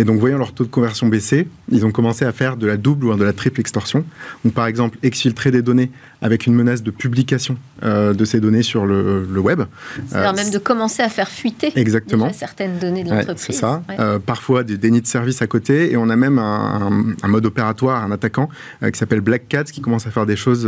Et 0.00 0.04
donc 0.04 0.18
voyant 0.18 0.38
leur 0.38 0.52
taux 0.52 0.64
de 0.64 0.70
conversion 0.70 1.06
baisser, 1.06 1.46
ils 1.70 1.86
ont 1.86 1.92
commencé 1.92 2.24
à 2.24 2.32
faire 2.32 2.56
de 2.56 2.66
la 2.66 2.76
double 2.76 3.06
ou 3.06 3.14
de 3.14 3.22
la 3.22 3.32
triple 3.32 3.60
extorsion. 3.60 4.04
Donc 4.44 4.52
par 4.52 4.66
exemple, 4.66 4.98
exfiltrer 5.04 5.52
des 5.52 5.62
données 5.62 5.92
avec 6.24 6.46
une 6.46 6.54
menace 6.54 6.82
de 6.82 6.90
publication 6.90 7.58
euh, 7.82 8.14
de 8.14 8.24
ces 8.24 8.40
données 8.40 8.62
sur 8.62 8.86
le, 8.86 9.26
web. 9.38 9.60
C'est-à-dire 10.08 10.32
même 10.32 10.50
de 10.50 10.58
commencer 10.58 11.02
à 11.02 11.10
faire 11.10 11.28
fuiter 11.28 11.70
Exactement. 11.76 12.32
certaines 12.32 12.78
données 12.78 13.04
de 13.04 13.10
l'entreprise. 13.10 13.44
c'est 13.44 13.52
ça. 13.52 13.82
parfois 14.24 14.64
des 14.64 14.78
dénis 14.78 15.02
de 15.02 15.06
service 15.06 15.42
à 15.42 15.46
côté. 15.46 15.92
Et 15.92 15.98
on 15.98 16.08
a 16.08 16.16
même 16.16 16.38
un, 16.38 17.28
mode 17.28 17.44
opératoire, 17.44 18.02
un 18.02 18.10
attaquant 18.10 18.48
qui 18.82 18.98
s'appelle 18.98 19.20
Black 19.20 19.48
Cat 19.48 19.64
qui 19.64 19.82
commence 19.82 20.06
à 20.06 20.10
faire 20.10 20.24
des 20.24 20.36
choses 20.36 20.66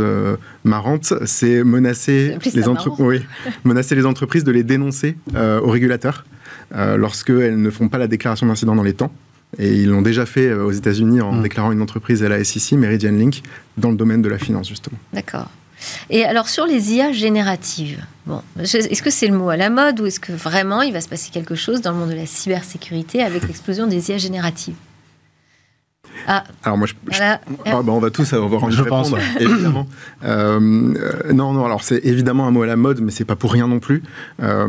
marrantes. 0.63 1.11
C'est 1.25 1.63
menacer, 1.63 2.37
les 2.53 2.67
oui, 2.99 3.25
menacer 3.63 3.95
les 3.95 4.05
entreprises 4.05 4.43
de 4.43 4.51
les 4.51 4.63
dénoncer 4.63 5.17
aux 5.35 5.71
régulateurs 5.71 6.23
lorsqu'elles 6.75 7.59
ne 7.59 7.69
font 7.71 7.89
pas 7.89 7.97
la 7.97 8.07
déclaration 8.07 8.45
d'incident 8.45 8.75
dans 8.75 8.83
les 8.83 8.93
temps. 8.93 9.11
Et 9.59 9.73
ils 9.73 9.89
l'ont 9.89 10.01
déjà 10.01 10.25
fait 10.25 10.47
euh, 10.47 10.65
aux 10.65 10.71
États-Unis 10.71 11.21
en 11.21 11.31
mm. 11.33 11.43
déclarant 11.43 11.71
une 11.71 11.81
entreprise 11.81 12.23
à 12.23 12.29
la 12.29 12.43
SEC, 12.43 12.73
Meridian 12.73 13.11
Link, 13.11 13.41
dans 13.77 13.89
le 13.89 13.97
domaine 13.97 14.21
de 14.21 14.29
la 14.29 14.37
finance, 14.37 14.67
justement. 14.67 14.97
D'accord. 15.13 15.49
Et 16.09 16.25
alors 16.25 16.49
sur 16.49 16.65
les 16.65 16.93
IA 16.93 17.11
génératives, 17.11 18.03
bon, 18.25 18.41
est-ce 18.59 19.03
que 19.03 19.11
c'est 19.11 19.27
le 19.27 19.37
mot 19.37 19.49
à 19.49 19.57
la 19.57 19.69
mode 19.69 19.99
ou 19.99 20.07
est-ce 20.07 20.19
que 20.19 20.31
vraiment 20.31 20.81
il 20.81 20.91
va 20.91 21.01
se 21.01 21.09
passer 21.09 21.29
quelque 21.31 21.53
chose 21.53 21.81
dans 21.81 21.91
le 21.91 21.97
monde 21.97 22.09
de 22.09 22.15
la 22.15 22.25
cybersécurité 22.25 23.21
avec 23.21 23.47
l'explosion 23.47 23.85
des 23.85 24.09
IA 24.09 24.17
génératives? 24.17 24.73
Ah, 26.29 26.43
alors 26.61 26.77
moi, 26.77 26.87
je, 26.87 26.93
ah, 27.21 27.39
bah, 27.65 27.81
on 27.87 27.99
va 27.99 28.11
tous 28.11 28.33
avoir 28.33 28.61
envie 28.61 28.75
de 28.75 28.81
répondre, 28.81 29.17
évidemment. 29.39 29.87
Euh, 30.25 30.93
euh, 30.97 31.33
non, 31.33 31.53
non, 31.53 31.63
alors 31.63 31.83
c'est 31.83 32.05
évidemment 32.05 32.45
un 32.47 32.51
mot 32.51 32.63
à 32.63 32.67
la 32.67 32.75
mode, 32.75 32.99
mais 32.99 33.11
c'est 33.11 33.23
pas 33.23 33.37
pour 33.37 33.53
rien 33.53 33.65
non 33.65 33.79
plus. 33.79 34.03
Euh, 34.43 34.67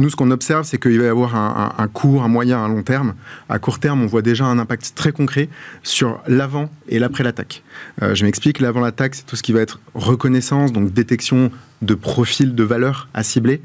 nous, 0.00 0.10
ce 0.10 0.16
qu'on 0.16 0.32
observe, 0.32 0.64
c'est 0.64 0.78
qu'il 0.78 0.98
va 0.98 1.04
y 1.04 1.08
avoir 1.08 1.36
un, 1.36 1.74
un, 1.78 1.88
court, 1.88 2.24
un 2.24 2.28
moyen, 2.28 2.58
un 2.58 2.68
long 2.68 2.82
terme. 2.82 3.14
À 3.48 3.60
court 3.60 3.78
terme, 3.78 4.02
on 4.02 4.06
voit 4.06 4.22
déjà 4.22 4.46
un 4.46 4.58
impact 4.58 4.92
très 4.96 5.12
concret 5.12 5.48
sur 5.84 6.20
l'avant 6.26 6.68
et 6.88 6.98
l'après 6.98 7.22
l'attaque. 7.22 7.62
je 8.00 8.24
m'explique, 8.24 8.60
l'avant 8.60 8.80
l'attaque, 8.80 9.14
c'est 9.14 9.26
tout 9.26 9.36
ce 9.36 9.42
qui 9.42 9.52
va 9.52 9.60
être 9.60 9.80
reconnaissance, 9.94 10.72
donc 10.72 10.92
détection 10.92 11.50
de 11.82 11.94
profils 11.94 12.54
de 12.54 12.62
valeurs 12.62 13.08
à 13.14 13.24
cibler, 13.24 13.62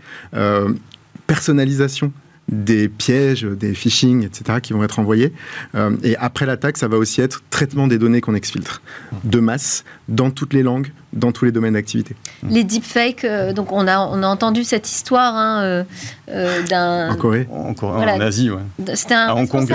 personnalisation 1.28 2.12
des 2.50 2.90
pièges, 2.90 3.44
des 3.44 3.74
phishing, 3.74 4.26
etc., 4.26 4.60
qui 4.62 4.74
vont 4.74 4.84
être 4.84 5.00
envoyés. 5.00 5.34
Euh, 5.76 5.96
et 6.04 6.16
après 6.18 6.46
l'attaque, 6.46 6.78
ça 6.78 6.88
va 6.88 6.98
aussi 6.98 7.22
être 7.22 7.42
traitement 7.50 7.88
des 7.88 7.98
données 7.98 8.22
qu'on 8.22 8.36
exfiltre, 8.36 8.82
de 9.24 9.40
masse, 9.40 9.84
dans 10.08 10.32
toutes 10.32 10.54
les 10.54 10.64
langues, 10.64 10.92
dans 11.14 11.32
tous 11.32 11.46
les 11.46 11.52
domaines 11.52 11.74
d'activité. 11.74 12.16
Les 12.48 12.64
deepfakes, 12.64 13.24
euh, 13.24 13.54
donc 13.54 13.72
on 13.72 13.88
a, 13.88 14.00
on 14.00 14.24
a 14.24 14.28
entendu 14.28 14.64
cette 14.64 14.90
histoire 14.90 15.36
hein, 15.36 15.86
euh, 16.30 16.64
d'un... 16.68 17.12
En 17.12 17.16
Corée 17.16 17.48
En, 17.52 17.74
Corée, 17.74 18.06
en 18.06 18.22
Asie, 18.22 18.50
ouais. 18.50 18.62
C'était 18.96 19.16
un, 19.16 19.34
Hong 19.34 19.48
Kong. 19.48 19.70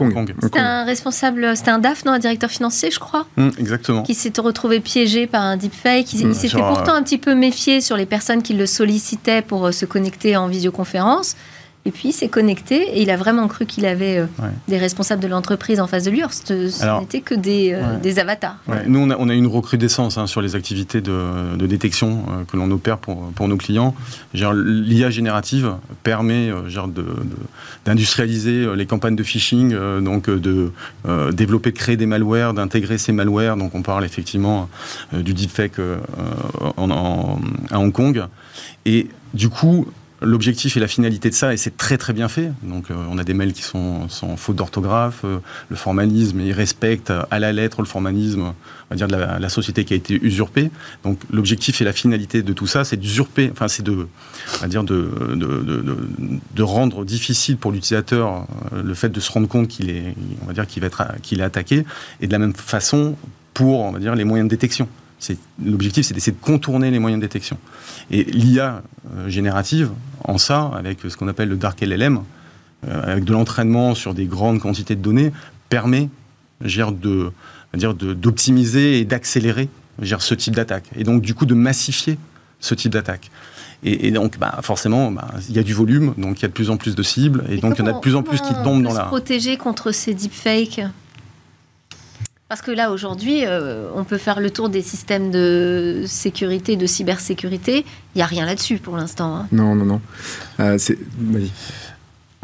Hong 0.00 0.12
Kong. 0.12 0.34
C'était 0.42 0.58
un 0.58 0.84
responsable, 0.84 1.56
c'était 1.56 1.70
un 1.70 1.78
DAF, 1.78 2.04
non, 2.04 2.12
un 2.12 2.18
directeur 2.18 2.50
financier, 2.50 2.90
je 2.90 2.98
crois 2.98 3.26
hum, 3.38 3.52
Exactement. 3.58 4.02
Qui 4.02 4.14
s'est 4.14 4.32
retrouvé 4.38 4.80
piégé 4.80 5.26
par 5.26 5.42
un 5.42 5.56
deepfake. 5.56 6.12
Il, 6.12 6.28
il 6.28 6.34
s'était 6.34 6.58
pourtant 6.58 6.94
un 6.94 7.02
petit 7.02 7.18
peu 7.18 7.34
méfié 7.34 7.80
sur 7.80 7.96
les 7.96 8.06
personnes 8.06 8.42
qui 8.42 8.54
le 8.54 8.66
sollicitaient 8.66 9.42
pour 9.42 9.72
se 9.72 9.86
connecter 9.86 10.36
en 10.36 10.48
visioconférence. 10.48 11.36
Et 11.84 11.90
puis 11.90 12.10
il 12.10 12.12
s'est 12.12 12.28
connecté 12.28 12.76
et 12.76 13.02
il 13.02 13.10
a 13.10 13.16
vraiment 13.16 13.48
cru 13.48 13.66
qu'il 13.66 13.86
avait 13.86 14.18
euh, 14.18 14.26
des 14.68 14.78
responsables 14.78 15.20
de 15.20 15.26
l'entreprise 15.26 15.80
en 15.80 15.88
face 15.88 16.04
de 16.04 16.10
lui. 16.10 16.22
Or, 16.22 16.32
ce, 16.32 17.00
n'était 17.00 17.22
que 17.22 17.34
des, 17.34 17.72
euh, 17.72 17.98
des 17.98 18.20
avatars. 18.20 18.56
Nous, 18.86 19.00
on 19.00 19.10
a, 19.10 19.16
on 19.18 19.28
a, 19.28 19.34
une 19.34 19.48
recrudescence 19.48 20.16
hein, 20.16 20.28
sur 20.28 20.42
les 20.42 20.54
activités 20.54 21.00
de, 21.00 21.56
de 21.56 21.66
détection 21.66 22.24
euh, 22.28 22.44
que 22.44 22.56
l'on 22.56 22.70
opère 22.70 22.98
pour, 22.98 23.32
pour, 23.32 23.48
nos 23.48 23.56
clients. 23.56 23.96
L'IA 24.32 25.10
générative 25.10 25.74
permet 26.04 26.50
d'industrialiser 27.84 28.76
les 28.76 28.86
campagnes 28.86 29.16
de 29.16 29.22
phishing, 29.24 29.74
donc 30.00 30.30
de 30.30 30.72
développer, 31.32 31.72
de 31.72 31.76
créer 31.76 31.96
des 31.96 32.06
malwares, 32.06 32.54
d'intégrer 32.54 32.98
ces 32.98 33.10
malwares. 33.10 33.56
Donc 33.56 33.74
on 33.74 33.82
parle 33.82 34.04
effectivement 34.04 34.68
du 35.12 35.34
deepfake 35.34 35.80
en, 36.76 36.90
en, 36.90 37.40
à 37.70 37.80
Hong 37.80 37.92
Kong. 37.92 38.24
Et 38.86 39.08
du 39.34 39.48
coup, 39.48 39.86
l'objectif 40.22 40.76
et 40.76 40.80
la 40.80 40.88
finalité 40.88 41.30
de 41.30 41.34
ça, 41.34 41.52
et 41.52 41.56
c'est 41.56 41.76
très 41.76 41.98
très 41.98 42.12
bien 42.12 42.28
fait. 42.28 42.50
Donc 42.62 42.90
euh, 42.90 42.94
on 43.10 43.18
a 43.18 43.24
des 43.24 43.34
mails 43.34 43.52
qui 43.52 43.62
sont 43.62 44.08
sans 44.08 44.36
faute 44.36 44.56
d'orthographe, 44.56 45.22
euh, 45.24 45.38
le 45.68 45.76
formalisme, 45.76 46.40
il 46.40 46.52
respecte 46.52 47.10
à 47.10 47.38
la 47.38 47.52
lettre 47.52 47.80
le 47.80 47.86
formalisme, 47.86 48.42
on 48.42 48.54
va 48.90 48.96
dire 48.96 49.08
de 49.08 49.16
la, 49.16 49.48
société 49.48 49.84
qui 49.84 49.94
a 49.94 49.96
été 49.96 50.18
usurpée. 50.22 50.70
Donc 51.04 51.18
l'objectif 51.30 51.80
et 51.80 51.84
la 51.84 51.92
finalité 51.92 52.42
de 52.42 52.52
tout 52.52 52.66
ça, 52.66 52.84
c'est 52.84 52.96
d'usurper, 52.96 53.50
enfin 53.52 53.68
c'est 53.68 53.82
de, 53.82 54.06
on 54.56 54.58
va 54.60 54.68
dire 54.68 54.84
de, 54.84 55.10
de, 55.34 55.96
de, 56.54 56.62
rendre 56.62 57.04
difficile 57.04 57.56
pour 57.56 57.72
l'utilisateur 57.72 58.46
euh, 58.72 58.82
le 58.82 58.94
fait 58.94 59.10
de 59.10 59.20
se 59.20 59.30
rendre 59.30 59.48
compte 59.48 59.68
qu'il 59.68 59.90
est, 59.90 60.14
on 60.42 60.46
va 60.46 60.52
dire 60.52 60.66
qu'il 60.66 60.80
va 60.80 60.86
être, 60.86 61.02
qu'il 61.22 61.40
est 61.40 61.44
attaqué, 61.44 61.84
et 62.20 62.26
de 62.26 62.32
la 62.32 62.38
même 62.38 62.54
façon 62.54 63.16
pour, 63.54 63.80
on 63.80 63.92
va 63.92 63.98
dire, 63.98 64.14
les 64.14 64.24
moyens 64.24 64.48
de 64.48 64.54
détection. 64.54 64.88
L'objectif, 65.64 66.06
c'est 66.06 66.14
d'essayer 66.14 66.32
de 66.32 66.42
contourner 66.42 66.90
les 66.90 66.98
moyens 66.98 67.20
de 67.20 67.26
détection. 67.26 67.58
Et 68.10 68.24
l'IA 68.24 68.82
générative, 69.28 69.90
en 70.24 70.38
ça, 70.38 70.70
avec 70.76 70.98
ce 71.08 71.16
qu'on 71.16 71.28
appelle 71.28 71.48
le 71.48 71.56
dark 71.56 71.80
LLM, 71.80 72.20
euh, 72.88 73.12
avec 73.12 73.24
de 73.24 73.32
l'entraînement 73.32 73.94
sur 73.94 74.14
des 74.14 74.24
grandes 74.24 74.58
quantités 74.60 74.96
de 74.96 75.00
données, 75.00 75.32
permet 75.68 76.08
de, 76.62 77.32
d'optimiser 78.14 78.98
et 78.98 79.04
d'accélérer 79.04 79.68
ce 80.02 80.34
type 80.34 80.54
d'attaque. 80.54 80.90
Et 80.96 81.04
donc, 81.04 81.22
du 81.22 81.34
coup, 81.34 81.46
de 81.46 81.54
massifier 81.54 82.18
ce 82.60 82.74
type 82.74 82.92
d'attaque. 82.92 83.30
Et, 83.84 84.12
donc, 84.12 84.38
bah, 84.38 84.60
forcément, 84.62 85.10
bah, 85.10 85.28
il 85.48 85.56
y 85.56 85.58
a 85.58 85.64
du 85.64 85.74
volume, 85.74 86.14
donc 86.16 86.38
il 86.38 86.42
y 86.42 86.44
a 86.44 86.48
de 86.48 86.52
plus 86.52 86.70
en 86.70 86.76
plus 86.76 86.94
de 86.94 87.02
cibles, 87.02 87.44
et, 87.50 87.56
donc 87.56 87.74
il 87.78 87.84
y 87.84 87.88
en 87.88 87.90
a 87.90 87.92
de 87.94 87.98
plus 87.98 88.14
en 88.14 88.22
plus 88.22 88.40
qui 88.40 88.54
tombent 88.62 88.84
dans 88.84 88.92
la. 88.92 89.02
se 89.02 89.06
protéger 89.06 89.56
contre 89.56 89.90
ces 89.90 90.14
deepfakes? 90.14 90.80
Parce 92.52 92.60
que 92.60 92.70
là, 92.70 92.90
aujourd'hui, 92.90 93.46
euh, 93.46 93.88
on 93.94 94.04
peut 94.04 94.18
faire 94.18 94.38
le 94.38 94.50
tour 94.50 94.68
des 94.68 94.82
systèmes 94.82 95.30
de 95.30 96.02
sécurité, 96.04 96.76
de 96.76 96.84
cybersécurité. 96.84 97.86
Il 98.14 98.18
n'y 98.18 98.22
a 98.22 98.26
rien 98.26 98.44
là-dessus 98.44 98.76
pour 98.76 98.94
l'instant. 98.94 99.34
Hein. 99.34 99.46
Non, 99.52 99.74
non, 99.74 99.86
non. 99.86 100.00
Euh, 100.60 100.76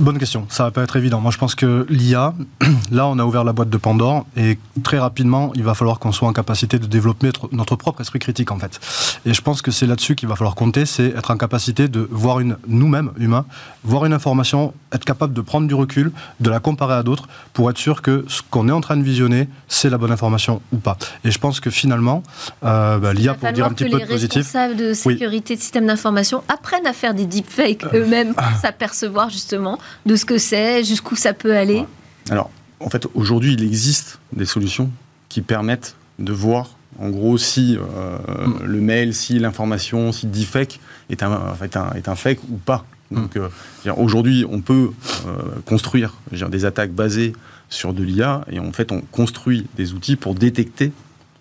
Bonne 0.00 0.18
question, 0.18 0.46
ça 0.48 0.62
va 0.62 0.70
pas 0.70 0.84
être 0.84 0.94
évident. 0.94 1.20
Moi 1.20 1.32
je 1.32 1.38
pense 1.38 1.56
que 1.56 1.84
l'IA, 1.88 2.32
là 2.92 3.08
on 3.08 3.18
a 3.18 3.24
ouvert 3.24 3.42
la 3.42 3.52
boîte 3.52 3.68
de 3.68 3.76
Pandore 3.76 4.26
et 4.36 4.56
très 4.84 5.00
rapidement 5.00 5.50
il 5.56 5.64
va 5.64 5.74
falloir 5.74 5.98
qu'on 5.98 6.12
soit 6.12 6.28
en 6.28 6.32
capacité 6.32 6.78
de 6.78 6.86
développer 6.86 7.32
notre 7.50 7.74
propre 7.74 8.02
esprit 8.02 8.20
critique 8.20 8.52
en 8.52 8.60
fait. 8.60 8.78
Et 9.26 9.34
je 9.34 9.42
pense 9.42 9.60
que 9.60 9.72
c'est 9.72 9.88
là-dessus 9.88 10.14
qu'il 10.14 10.28
va 10.28 10.36
falloir 10.36 10.54
compter, 10.54 10.86
c'est 10.86 11.08
être 11.08 11.32
en 11.32 11.36
capacité 11.36 11.88
de 11.88 12.06
voir 12.12 12.38
une, 12.38 12.56
nous-mêmes, 12.68 13.10
humains, 13.18 13.44
voir 13.82 14.04
une 14.04 14.12
information, 14.12 14.72
être 14.92 15.04
capable 15.04 15.34
de 15.34 15.40
prendre 15.40 15.66
du 15.66 15.74
recul, 15.74 16.12
de 16.38 16.48
la 16.48 16.60
comparer 16.60 16.94
à 16.94 17.02
d'autres 17.02 17.26
pour 17.52 17.68
être 17.68 17.78
sûr 17.78 18.00
que 18.00 18.24
ce 18.28 18.40
qu'on 18.48 18.68
est 18.68 18.72
en 18.72 18.80
train 18.80 18.96
de 18.96 19.02
visionner, 19.02 19.48
c'est 19.66 19.90
la 19.90 19.98
bonne 19.98 20.12
information 20.12 20.62
ou 20.72 20.76
pas. 20.76 20.96
Et 21.24 21.32
je 21.32 21.38
pense 21.40 21.58
que 21.58 21.70
finalement, 21.70 22.22
euh, 22.64 22.98
bah, 22.98 23.12
l'IA, 23.12 23.34
pour 23.34 23.50
dire 23.50 23.66
un 23.66 23.70
petit 23.70 23.90
peu 23.90 23.98
de 23.98 24.06
positif... 24.06 24.36
Les 24.36 24.42
responsables 24.42 24.76
de 24.76 24.92
sécurité 24.92 25.56
de 25.56 25.60
systèmes 25.60 25.86
d'information 25.88 26.44
apprennent 26.48 26.86
à 26.86 26.92
faire 26.92 27.14
des 27.14 27.26
deepfakes 27.26 27.84
eux-mêmes 27.94 28.32
pour 28.34 28.60
s'apercevoir 28.62 29.28
justement 29.28 29.76
de 30.06 30.16
ce 30.16 30.24
que 30.24 30.38
c'est, 30.38 30.84
jusqu'où 30.84 31.16
ça 31.16 31.32
peut 31.32 31.56
aller. 31.56 31.84
Alors, 32.30 32.50
en 32.80 32.90
fait, 32.90 33.06
aujourd'hui, 33.14 33.54
il 33.54 33.62
existe 33.62 34.18
des 34.32 34.46
solutions 34.46 34.90
qui 35.28 35.42
permettent 35.42 35.96
de 36.18 36.32
voir, 36.32 36.76
en 36.98 37.10
gros, 37.10 37.38
si 37.38 37.76
euh, 37.76 38.18
le 38.64 38.80
mail, 38.80 39.14
si 39.14 39.38
l'information, 39.38 40.12
si 40.12 40.26
le 40.26 40.32
deepfake 40.32 40.80
est 41.10 41.22
un, 41.22 41.32
un, 41.32 41.92
est 41.94 42.08
un 42.08 42.14
fake 42.14 42.40
ou 42.50 42.56
pas. 42.56 42.84
Donc, 43.10 43.36
euh, 43.36 43.48
aujourd'hui, 43.96 44.44
on 44.48 44.60
peut 44.60 44.90
euh, 45.26 45.38
construire 45.64 46.14
des 46.30 46.64
attaques 46.64 46.92
basées 46.92 47.32
sur 47.70 47.94
de 47.94 48.02
l'IA 48.02 48.44
et 48.50 48.58
en 48.58 48.72
fait, 48.72 48.92
on 48.92 49.00
construit 49.00 49.66
des 49.76 49.92
outils 49.94 50.16
pour 50.16 50.34
détecter 50.34 50.92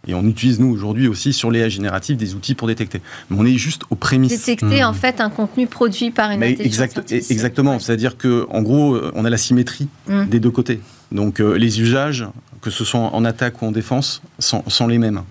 et 0.08 0.13
on 0.13 0.26
utilise, 0.26 0.60
nous, 0.60 0.72
aujourd'hui 0.72 1.08
aussi, 1.08 1.34
sur 1.34 1.52
les 1.52 1.70
génératives, 1.70 2.17
des 2.17 2.34
outils 2.34 2.56
pour 2.56 2.67
détecter. 2.67 3.02
Mais 3.30 3.38
on 3.39 3.46
est 3.46 3.58
juste 3.58 3.84
aux 3.89 3.96
prémices. 3.96 4.32
Détecter, 4.32 4.84
en 4.84 4.91
mmh. 4.91 4.96
fait, 4.96 5.22
un 5.22 5.30
contenu 5.30 5.67
produit 5.67 6.12
par 6.12 6.32
une 6.32 6.43
intelligence 6.43 6.98
artificielle. 6.98 7.36
Exactement. 7.36 7.80
C'est-à-dire 7.80 8.17
qu'en 8.17 8.62
gros, 8.62 8.98
on 9.13 9.26
a 9.26 9.30
la 9.30 9.38
symétrie 9.38 9.88
mmh. 10.08 10.26
des 10.26 10.39
deux 10.39 10.52
côtés. 10.52 10.80
Donc, 11.12 11.39
euh, 11.39 11.56
les 11.56 11.82
usages, 11.82 12.26
que 12.62 12.70
ce 12.70 12.86
soit 12.86 13.00
en 13.00 13.26
attaque 13.26 13.62
ou 13.62 13.65
en 13.65 13.72
défense, 13.72 14.22
sont, 14.39 14.63
sont 14.67 14.88
les 14.88 14.98
mêmes. 14.98 15.22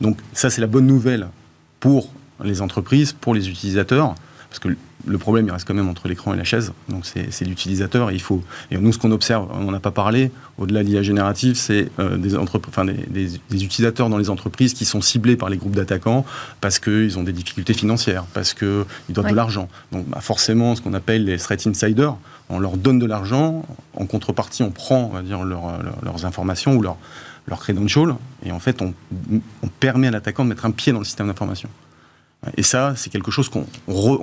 Donc, 0.00 0.18
ça, 0.32 0.50
c'est 0.50 0.60
la 0.60 0.66
bonne 0.66 0.86
nouvelle 0.86 1.28
pour 1.80 2.10
les 2.44 2.60
entreprises, 2.60 3.12
pour 3.12 3.34
les 3.34 3.48
utilisateurs. 3.48 4.14
Parce 4.48 4.58
que 4.58 4.68
le 5.06 5.18
problème, 5.18 5.46
il 5.46 5.52
reste 5.52 5.66
quand 5.66 5.74
même 5.74 5.88
entre 5.88 6.08
l'écran 6.08 6.34
et 6.34 6.36
la 6.36 6.44
chaise. 6.44 6.72
Donc, 6.88 7.06
c'est 7.06 7.44
l'utilisateur. 7.44 8.10
Et, 8.10 8.14
il 8.14 8.20
faut... 8.20 8.42
et 8.70 8.78
nous, 8.78 8.92
ce 8.92 8.98
qu'on 8.98 9.12
observe, 9.12 9.48
on 9.52 9.70
n'a 9.70 9.80
pas 9.80 9.90
parlé, 9.90 10.30
au-delà 10.58 10.82
de 10.82 10.88
l'IA 10.88 11.02
générative, 11.02 11.54
c'est 11.56 11.90
euh, 11.98 12.16
des, 12.16 12.36
enfin, 12.36 12.84
des, 12.84 13.34
utilisateurs 13.50 14.08
dans 14.08 14.18
les 14.18 14.30
entreprises 14.30 14.74
qui 14.74 14.84
sont 14.84 15.00
ciblés 15.00 15.36
par 15.36 15.48
les 15.48 15.56
groupes 15.56 15.76
d'attaquants 15.76 16.24
parce 16.60 16.78
qu'ils 16.78 17.18
ont 17.18 17.22
des 17.22 17.32
difficultés 17.32 17.74
financières, 17.74 18.24
parce 18.34 18.54
qu'ils 18.54 18.84
doivent 19.10 19.30
de 19.30 19.36
l'argent. 19.36 19.68
Donc, 19.92 20.08
bah, 20.08 20.20
forcément, 20.20 20.74
ce 20.74 20.82
qu'on 20.82 20.94
appelle 20.94 21.24
les 21.24 21.38
threat 21.38 21.66
insiders, 21.66 22.16
on 22.48 22.58
leur 22.58 22.76
donne 22.76 22.98
de 22.98 23.06
l'argent. 23.06 23.64
En 23.94 24.06
contrepartie, 24.06 24.62
on 24.62 24.70
prend, 24.70 25.10
on 25.10 25.14
va 25.14 25.22
dire, 25.22 25.44
leurs 25.44 26.26
informations 26.26 26.74
ou 26.74 26.82
leurs 26.82 26.96
leur 27.48 27.60
credentials. 27.60 28.16
Et 28.44 28.50
en 28.50 28.58
fait, 28.58 28.82
on, 28.82 28.92
on 29.62 29.68
permet 29.68 30.08
à 30.08 30.10
l'attaquant 30.10 30.44
de 30.44 30.48
mettre 30.48 30.66
un 30.66 30.72
pied 30.72 30.92
dans 30.92 30.98
le 30.98 31.04
système 31.04 31.28
d'information. 31.28 31.68
Et 32.56 32.62
ça, 32.62 32.94
c'est 32.96 33.10
quelque 33.10 33.30
chose 33.30 33.48
qu'on 33.48 33.66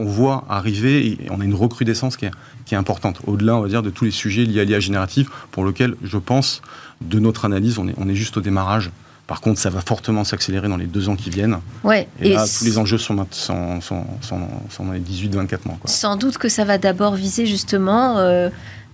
voit 0.06 0.46
arriver 0.50 1.08
et 1.08 1.28
on 1.30 1.42
a 1.42 1.44
une 1.44 1.56
recrudescence 1.56 2.18
qui 2.18 2.26
est, 2.26 2.76
importante. 2.76 3.20
Au-delà, 3.28 3.56
on 3.56 3.62
va 3.62 3.68
dire, 3.68 3.84
de 3.84 3.92
tous 3.92 4.06
les 4.06 4.12
sujets 4.12 4.46
liés 4.46 4.62
à 4.62 4.64
l'IA 4.64 4.80
générative, 4.80 5.30
pour 5.52 5.64
lequel, 5.64 5.94
je 6.04 6.18
pense, 6.18 6.64
de 7.02 7.20
notre 7.20 7.46
analyse, 7.46 7.78
on 7.78 7.88
est, 7.88 8.16
juste 8.16 8.38
au 8.38 8.42
démarrage 8.42 8.90
Par 9.28 9.42
contre, 9.42 9.60
ça 9.60 9.70
va 9.70 9.82
fortement 9.82 10.24
s'accélérer 10.24 10.70
dans 10.70 10.78
les 10.78 10.88
deux 10.88 11.08
ans 11.08 11.16
qui 11.16 11.30
viennent. 11.30 11.60
Ouais. 11.84 12.08
Et, 12.20 12.34
là, 12.34 12.46
tous 12.48 12.66
les 12.66 12.80
enjeux 12.80 12.98
sont, 12.98 13.28
sont, 13.30 13.80
sont, 13.82 14.06
sont 14.22 14.86
dans 14.86 14.94
les 14.94 15.02
18-24 15.02 15.36
mois. 15.66 15.78
Quoi. 15.80 15.86
Sans 15.86 16.16
doute 16.16 16.40
que 16.40 16.50
ça 16.50 16.66
va 16.66 16.80
d'abord 16.80 17.14
viser 17.14 17.46
justement 17.46 18.18
euh, 18.18 18.50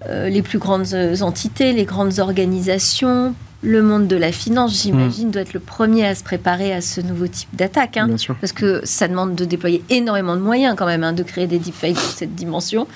euh, 0.07 0.27
les 0.27 0.41
plus 0.41 0.59
grandes 0.59 0.93
entités, 1.21 1.71
les 1.71 1.85
grandes 1.85 2.19
organisations. 2.19 3.33
Le 3.61 3.81
monde 3.83 4.07
de 4.07 4.15
la 4.15 4.31
finance, 4.31 4.81
j'imagine, 4.83 5.27
Hmm. 5.27 5.31
doit 5.31 5.41
être 5.41 5.53
le 5.53 5.59
premier 5.59 6.05
à 6.07 6.15
se 6.15 6.23
préparer 6.23 6.73
à 6.73 6.79
ce 6.79 7.01
nouveau 7.01 7.27
type 7.27 7.53
d'attaque. 7.53 7.97
hein. 7.97 8.07
Bien 8.07 8.15
sûr. 8.17 8.35
parce 8.39 8.53
que 8.53 8.79
ça 8.85 9.07
demande 9.09 9.35
de 9.35 9.43
déployer 9.43 9.83
énormément 9.89 10.35
de 10.37 10.41
moyens 10.41 10.75
quand 10.77 10.85
même, 10.85 11.03
hein, 11.03 11.11
de 11.11 11.23
créer 11.23 11.45
des 11.47 11.59
deepfakes 11.59 11.95
de 11.95 11.99
cette 11.99 12.35
dimension. 12.35 12.87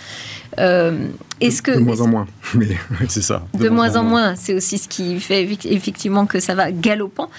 Euh, 0.60 1.08
Est-ce 1.42 1.62
que 1.62 1.72
De 1.72 1.80
moins 1.80 2.00
en 2.02 2.08
moins. 2.08 2.28
Mais 2.56 2.78
C'est 3.10 3.22
ça. 3.22 3.46
de, 3.60 3.70
moins 3.70 3.96
en 3.96 4.04
moins, 4.04 4.36
c'est 4.36 4.54
aussi 4.54 4.78
ce 4.78 4.88
qui 4.88 5.20
fait 5.20 5.44
effe- 5.46 5.68
effectivement 5.68 6.26
que 6.26 6.40
ça 6.40 6.56
va 6.56 6.72
galopant. 6.72 7.30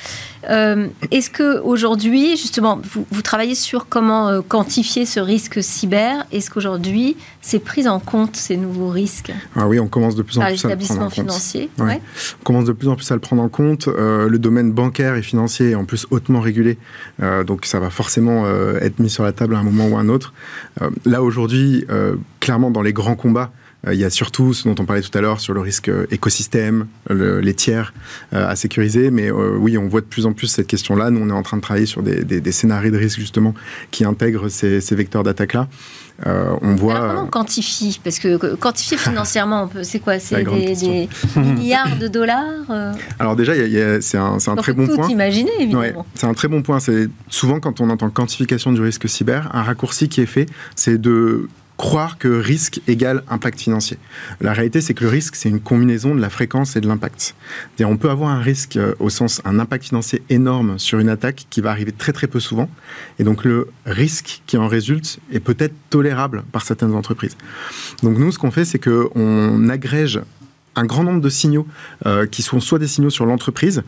Euh, 0.50 0.88
Est-ce 1.11 1.30
que 1.30 1.61
aujourd'hui, 1.61 2.37
justement, 2.37 2.80
vous, 2.92 3.07
vous 3.11 3.22
travaillez 3.22 3.54
sur 3.54 3.88
comment 3.88 4.28
euh, 4.28 4.40
quantifier 4.46 5.07
ce 5.07 5.20
risque 5.20 5.62
cyber? 5.62 6.26
Est-ce 6.33 6.50
qu'aujourd'hui, 6.50 7.16
c'est 7.40 7.61
pris 7.61 7.88
en 7.88 7.98
compte 8.00 8.37
ces 8.37 8.57
nouveaux 8.57 8.90
risques? 8.90 9.33
Ah 9.57 9.66
oui, 9.68 9.78
on 9.80 9.87
commence 9.88 10.16
de 10.16 10.22
plus 10.22 10.37
en 10.38 10.42
par 10.42 10.50
plus 10.50 10.64
à 10.64 10.68
le 10.68 10.76
prendre 10.76 11.02
en 11.02 11.09
établissements 11.09 11.24
compte. 11.24 11.54
Ouais. 11.78 11.85
Ouais. 11.87 12.00
On 12.40 12.44
commence 12.44 12.64
de 12.66 12.72
plus 12.72 12.88
en 12.88 12.96
plus 12.96 13.11
à 13.11 13.14
le 13.14 13.20
prendre 13.20 13.42
en 13.42 13.48
compte. 13.48 13.88
Euh, 13.88 14.28
le 14.28 14.38
domaine 14.38 14.72
bancaire 14.72 15.14
et 15.14 15.22
financier 15.22 15.70
est 15.70 15.74
en 15.74 15.85
plus 15.85 16.07
hautement 16.11 16.40
régulé, 16.40 16.78
Euh, 17.22 17.44
donc 17.44 17.64
ça 17.64 17.78
va 17.80 17.90
forcément 17.90 18.44
être 18.80 18.98
mis 18.98 19.09
sur 19.09 19.22
la 19.24 19.33
table 19.33 19.54
à 19.54 19.59
un 19.59 19.62
moment 19.62 19.87
ou 19.88 19.96
à 19.96 20.00
un 20.00 20.09
autre. 20.09 20.35
Là 21.04 21.22
aujourd'hui, 21.22 21.87
clairement 22.40 22.70
dans 22.70 22.83
les 22.83 22.92
grands 22.92 23.14
combats, 23.16 23.50
il 23.92 23.99
y 23.99 24.05
a 24.05 24.11
surtout 24.11 24.55
ce 24.55 24.66
dont 24.68 24.75
on 24.79 24.85
parlait 24.87 25.03
tout 25.03 25.16
à 25.16 25.20
l'heure 25.20 25.40
sur 25.40 25.53
le 25.55 25.61
risque 25.61 25.88
euh, 25.88 26.07
écosystème, 26.11 26.87
le- 27.11 27.40
les 27.40 27.55
tiers 27.55 27.92
euh, 28.33 28.49
à 28.49 28.57
sécuriser. 28.57 29.11
Mais 29.11 29.31
euh, 29.31 29.57
oui, 29.59 29.77
on 29.79 29.88
voit 29.88 30.01
de 30.01 30.07
plus 30.07 30.27
en 30.27 30.33
plus 30.33 30.47
cette 30.47 30.66
question-là. 30.66 31.11
Nous, 31.11 31.20
on 31.20 31.29
est 31.29 31.33
en 31.33 31.42
train 31.42 31.57
de 31.59 31.62
travailler 31.62 31.87
sur 31.87 32.03
des, 32.03 32.25
des- 32.25 32.40
des 32.40 32.53
scénarios 32.53 32.90
de 32.90 32.97
risque 32.99 33.18
justement 33.18 33.55
qui 33.90 34.05
intègrent 34.05 34.49
ces, 34.49 34.81
ces 34.81 34.94
vecteurs 34.94 35.23
d'attaque-là. 35.23 35.68
Euh, 36.27 36.55
on 36.62 36.77
voit. 36.77 36.94
Alors, 36.94 37.09
comment 37.11 37.23
on 37.25 37.27
quantifie? 37.27 38.01
Parce 38.03 38.20
que 38.20 38.55
quantifier 38.55 38.97
financièrement, 39.09 39.68
c'est 39.83 39.99
quoi? 39.99 40.18
C'est 40.20 40.44
des, 40.44 41.09
milliards 41.37 41.97
de 41.99 42.07
dollars 42.07 42.44
euh, 42.70 42.92
Alors 43.18 43.35
déjà, 43.35 43.53
c'est 44.01 44.16
un, 44.16 44.38
très 44.57 44.73
bon 44.73 44.87
tout 44.87 44.94
point. 44.94 45.09
imaginer, 45.09 45.51
Ouais, 45.59 45.62
évidemment. 45.64 46.07
c'est 46.14 46.27
un 46.27 46.35
très 46.35 46.47
bon 46.47 46.62
point. 46.62 46.79
C'est 46.79 47.09
souvent 47.29 47.59
quand 47.59 47.81
on 47.81 47.90
entend 47.90 48.11
quantification 48.11 48.73
du 48.73 48.81
risque 48.81 49.09
cyber, 49.09 49.51
un 49.55 49.62
raccourci 49.64 50.09
qui 50.09 50.20
est 50.20 50.27
fait, 50.27 50.47
c'est 50.77 51.01
de 51.01 51.49
croire 51.77 52.19
que 52.19 52.29
risque 52.29 52.81
égale 52.87 53.25
impact 53.29 53.61
financier. 53.61 53.99
La 54.41 54.53
réalité, 54.53 54.81
c'est 54.81 54.95
que 54.95 55.05
le 55.05 55.11
risque, 55.11 55.35
c'est 55.35 55.49
une 55.49 55.61
combinaison 55.61 56.15
de 56.15 56.21
la 56.21 56.31
fréquence 56.31 56.77
et 56.77 56.81
de 56.81 56.87
l'impact. 56.87 57.35
On 57.81 57.97
peut 57.97 58.11
avoir 58.11 58.31
un 58.31 58.41
risque 58.41 58.77
euh, 58.77 58.95
au 59.01 59.11
sens 59.11 59.43
un 59.45 59.59
impact 59.59 59.87
financier 59.87 60.23
énorme 60.31 60.79
sur 60.79 60.99
une 60.99 61.09
attaque 61.09 61.47
qui 61.51 61.61
va 61.61 61.71
arriver 61.71 61.93
très 61.93 62.13
très 62.13 62.27
peu 62.27 62.41
souvent, 62.41 62.69
et 63.19 63.25
donc 63.25 63.45
le 63.45 63.69
risque 63.87 64.43
qui 64.47 64.57
en 64.57 64.69
résulte 64.69 65.19
est 65.33 65.41
peut-être 65.41 65.75
tolérable 65.91 66.45
par 66.53 66.63
certaines 66.63 66.95
entreprises. 66.95 67.37
Donc 68.03 68.19
nous, 68.19 68.31
ce 68.31 68.39
qu'on 68.39 68.51
fait, 68.51 68.65
c'est 68.65 68.79
que 68.79 69.09
on 69.15 69.69
agrège 69.69 70.21
un 70.77 70.85
grand 70.85 71.05
nombre 71.05 71.21
de 71.21 71.29
signaux 71.29 71.67
euh, 72.07 72.27
qui 72.27 72.43
sont 72.43 72.61
soit 72.61 72.79
des 72.79 72.89
signaux 72.89 73.11
sur 73.11 73.27
l'entreprise, 73.27 73.83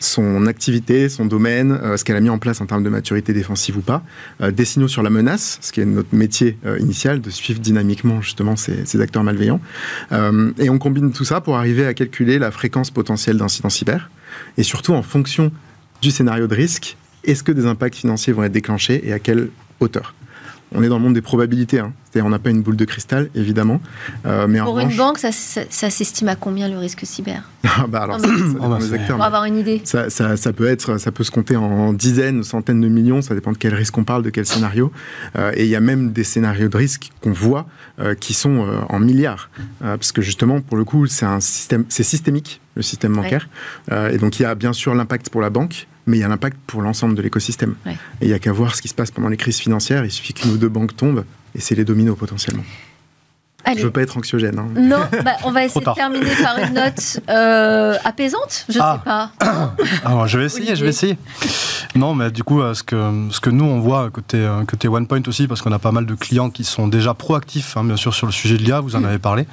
son 0.00 0.46
activité, 0.46 1.08
son 1.08 1.26
domaine, 1.26 1.72
euh, 1.72 1.96
ce 1.96 2.04
qu'elle 2.04 2.16
a 2.16 2.20
mis 2.20 2.30
en 2.30 2.38
place 2.38 2.60
en 2.60 2.66
termes 2.66 2.82
de 2.82 2.88
maturité 2.88 3.32
défensive 3.32 3.76
ou 3.76 3.82
pas, 3.82 4.02
euh, 4.40 4.50
des 4.50 4.64
signaux 4.64 4.88
sur 4.88 5.02
la 5.02 5.10
menace, 5.10 5.58
ce 5.60 5.70
qui 5.72 5.80
est 5.82 5.84
notre 5.84 6.14
métier 6.14 6.58
euh, 6.66 6.78
initial, 6.78 7.20
de 7.20 7.30
suivre 7.30 7.60
dynamiquement 7.60 8.22
justement 8.22 8.56
ces, 8.56 8.86
ces 8.86 9.00
acteurs 9.00 9.22
malveillants. 9.22 9.60
Et 10.58 10.70
on 10.70 10.78
combine 10.78 11.12
tout 11.12 11.24
ça 11.24 11.40
pour 11.40 11.56
arriver 11.56 11.86
à 11.86 11.94
calculer 11.94 12.38
la 12.38 12.50
fréquence 12.50 12.90
potentielle 12.90 13.36
d'incidents 13.36 13.68
cyber, 13.68 14.10
et 14.56 14.62
surtout 14.62 14.94
en 14.94 15.02
fonction 15.02 15.52
du 16.00 16.10
scénario 16.10 16.46
de 16.46 16.54
risque, 16.54 16.96
est-ce 17.24 17.42
que 17.42 17.52
des 17.52 17.66
impacts 17.66 17.96
financiers 17.96 18.32
vont 18.32 18.42
être 18.42 18.52
déclenchés 18.52 19.06
et 19.06 19.12
à 19.12 19.18
quelle 19.18 19.50
hauteur? 19.80 20.14
On 20.72 20.82
est 20.82 20.88
dans 20.88 20.96
le 20.98 21.02
monde 21.02 21.14
des 21.14 21.20
probabilités, 21.22 21.80
hein. 21.80 21.92
c'est-à-dire 22.04 22.26
on 22.26 22.30
n'a 22.30 22.38
pas 22.38 22.50
une 22.50 22.62
boule 22.62 22.76
de 22.76 22.84
cristal, 22.84 23.28
évidemment. 23.34 23.80
Euh, 24.26 24.46
mais 24.48 24.60
en 24.60 24.64
Pour 24.66 24.78
une 24.78 24.86
revanche- 24.86 24.96
banque, 24.96 25.18
ça, 25.18 25.32
ça- 25.32 25.62
ça 25.68 25.90
s'estime 25.90 26.28
à 26.28 26.36
combien 26.36 26.68
le 26.68 26.78
risque 26.78 27.00
cyber? 27.04 27.42
Ah 27.64 27.86
bah 27.88 28.02
alors, 28.02 28.18
Non, 28.18 28.24
ça, 28.24 28.30
mais- 28.32 28.38
ça 28.38 28.46
dépend 28.52 28.64
Oh 28.66 28.68
bah, 28.70 28.78
des 28.78 28.84
c'est- 28.88 28.94
acteurs, 28.94 29.16
Pour 29.16 29.24
avoir 29.24 29.44
une 29.44 29.56
idée. 29.58 29.80
ça, 29.84 30.10
ça- 30.10 30.36
ça 30.36 30.52
peut 30.52 30.66
être, 30.66 30.98
ça 30.98 31.12
peut 31.12 31.24
se 31.24 31.30
compter 31.30 31.56
en 31.56 31.92
dizaines, 31.92 32.42
centaines 32.42 32.80
de 32.80 32.88
millions. 32.88 33.22
Ça 33.22 33.34
dépend 33.34 33.52
de 33.52 33.58
quel 33.58 33.74
risque 33.74 33.96
on 33.98 34.04
parle, 34.04 34.22
de 34.22 34.30
quel 34.30 34.46
scénario. 34.46 34.92
Euh, 35.36 35.52
et 35.54 35.64
il 35.64 35.70
y 35.70 35.76
a 35.76 35.80
même 35.80 36.12
des 36.12 36.24
scénarios 36.24 36.68
de 36.68 36.76
risque 36.76 37.10
qu'on 37.20 37.32
voit 37.32 37.66
euh, 38.00 38.14
qui 38.14 38.34
sont 38.34 38.66
euh, 38.66 38.78
en 38.88 38.98
milliards, 39.00 39.50
Euh, 39.82 39.96
parce 39.96 40.12
que 40.12 40.22
justement, 40.22 40.60
pour 40.60 40.76
le 40.76 40.84
coup, 40.84 41.06
c'est 41.06 41.26
un 41.26 41.40
système, 41.40 41.84
c'est 41.88 42.02
systémique 42.02 42.60
le 42.76 42.82
système 42.82 43.14
bancaire. 43.14 43.48
Euh, 43.92 44.10
et 44.10 44.18
donc 44.18 44.38
il 44.38 44.42
y 44.42 44.46
a 44.46 44.54
bien 44.54 44.72
sûr 44.72 44.94
l'impact 44.94 45.28
pour 45.30 45.40
la 45.40 45.50
banque, 45.50 45.86
mais 46.06 46.18
il 46.18 46.20
y 46.20 46.24
a 46.24 46.28
l'impact 46.28 46.56
pour 46.66 46.82
l'ensemble 46.82 47.14
de 47.14 47.22
l'écosystème. 47.22 47.74
Ouais. 47.86 47.96
Et 48.20 48.26
il 48.26 48.28
y 48.28 48.34
a 48.34 48.38
qu'à 48.38 48.52
voir 48.52 48.74
ce 48.74 48.82
qui 48.82 48.88
se 48.88 48.94
passe 48.94 49.10
pendant 49.10 49.28
les 49.28 49.36
crises 49.36 49.58
financières. 49.58 50.04
Il 50.04 50.10
suffit 50.10 50.34
qu'une 50.34 50.50
ou 50.52 50.56
deux 50.56 50.68
banques 50.68 50.96
tombent. 50.96 51.24
Et 51.54 51.60
c'est 51.60 51.74
les 51.74 51.84
dominos 51.84 52.16
potentiellement. 52.16 52.64
Allez. 53.64 53.80
Je 53.80 53.86
veux 53.86 53.90
pas 53.92 54.02
être 54.02 54.16
anxiogène. 54.16 54.58
hein. 54.58 54.66
Non, 54.74 54.98
bah, 55.24 55.32
on 55.44 55.50
va 55.52 55.64
essayer 55.64 55.84
de 55.84 55.92
terminer 55.92 56.30
par 56.42 56.58
une 56.58 56.74
note 56.74 57.20
euh, 57.28 57.94
apaisante. 58.04 58.64
Je 58.68 58.78
Ah. 58.80 58.98
sais 58.98 59.04
pas. 59.04 59.30
Alors, 60.04 60.26
je 60.26 60.38
vais 60.38 60.46
essayer, 60.46 60.74
je 60.76 60.82
vais 60.84 60.90
essayer. 60.90 61.18
Non, 61.96 62.14
mais 62.14 62.30
du 62.30 62.44
coup, 62.44 62.60
euh, 62.62 62.72
ce 62.74 62.82
que, 62.82 62.96
ce 63.30 63.40
que 63.40 63.50
nous, 63.50 63.64
on 63.64 63.80
voit 63.80 64.10
côté, 64.10 64.38
euh, 64.38 64.64
côté 64.64 64.88
OnePoint 64.88 65.22
aussi, 65.26 65.46
parce 65.48 65.60
qu'on 65.60 65.72
a 65.72 65.78
pas 65.78 65.92
mal 65.92 66.06
de 66.06 66.14
clients 66.14 66.48
qui 66.50 66.64
sont 66.64 66.88
déjà 66.88 67.14
proactifs, 67.14 67.76
hein, 67.76 67.84
bien 67.84 67.96
sûr, 67.96 68.14
sur 68.14 68.26
le 68.26 68.32
sujet 68.32 68.56
de 68.56 68.62
l'IA, 68.62 68.80
vous 68.80 68.96
en 68.96 69.04
avez 69.04 69.18
parlé, 69.18 69.46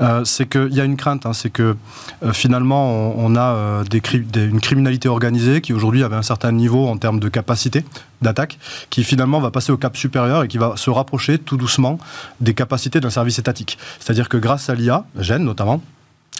euh, 0.00 0.24
c'est 0.24 0.46
qu'il 0.48 0.72
y 0.74 0.80
a 0.80 0.84
une 0.84 0.96
crainte, 0.96 1.24
hein, 1.26 1.32
c'est 1.32 1.50
que 1.50 1.76
euh, 2.22 2.32
finalement, 2.32 2.90
on, 3.16 3.32
on 3.32 3.36
a 3.36 3.40
euh, 3.54 3.84
des, 3.84 4.00
cri- 4.00 4.20
des- 4.26 4.44
une 4.44 4.60
criminalité 4.60 5.08
organisée 5.08 5.60
qui 5.62 5.72
aujourd'hui 5.72 6.04
avait 6.04 6.16
un 6.16 6.22
certain 6.22 6.52
niveau 6.52 6.86
en 6.88 6.96
termes 6.98 7.20
de 7.20 7.28
capacité 7.28 7.84
d'attaque, 8.20 8.58
qui 8.90 9.02
finalement 9.02 9.40
va 9.40 9.50
passer 9.50 9.72
au 9.72 9.76
cap 9.76 9.96
supérieur 9.96 10.44
et 10.44 10.48
qui 10.48 10.56
va 10.58 10.74
se 10.76 10.90
rapprocher 10.90 11.38
tout 11.38 11.56
doucement 11.56 11.98
des 12.40 12.54
capacités 12.54 13.00
d'un 13.00 13.10
service 13.10 13.31
étatique. 13.38 13.78
C'est-à-dire 14.00 14.28
que 14.28 14.36
grâce 14.36 14.68
à 14.70 14.74
l'IA, 14.74 15.04
GEN 15.18 15.42
notamment, 15.44 15.82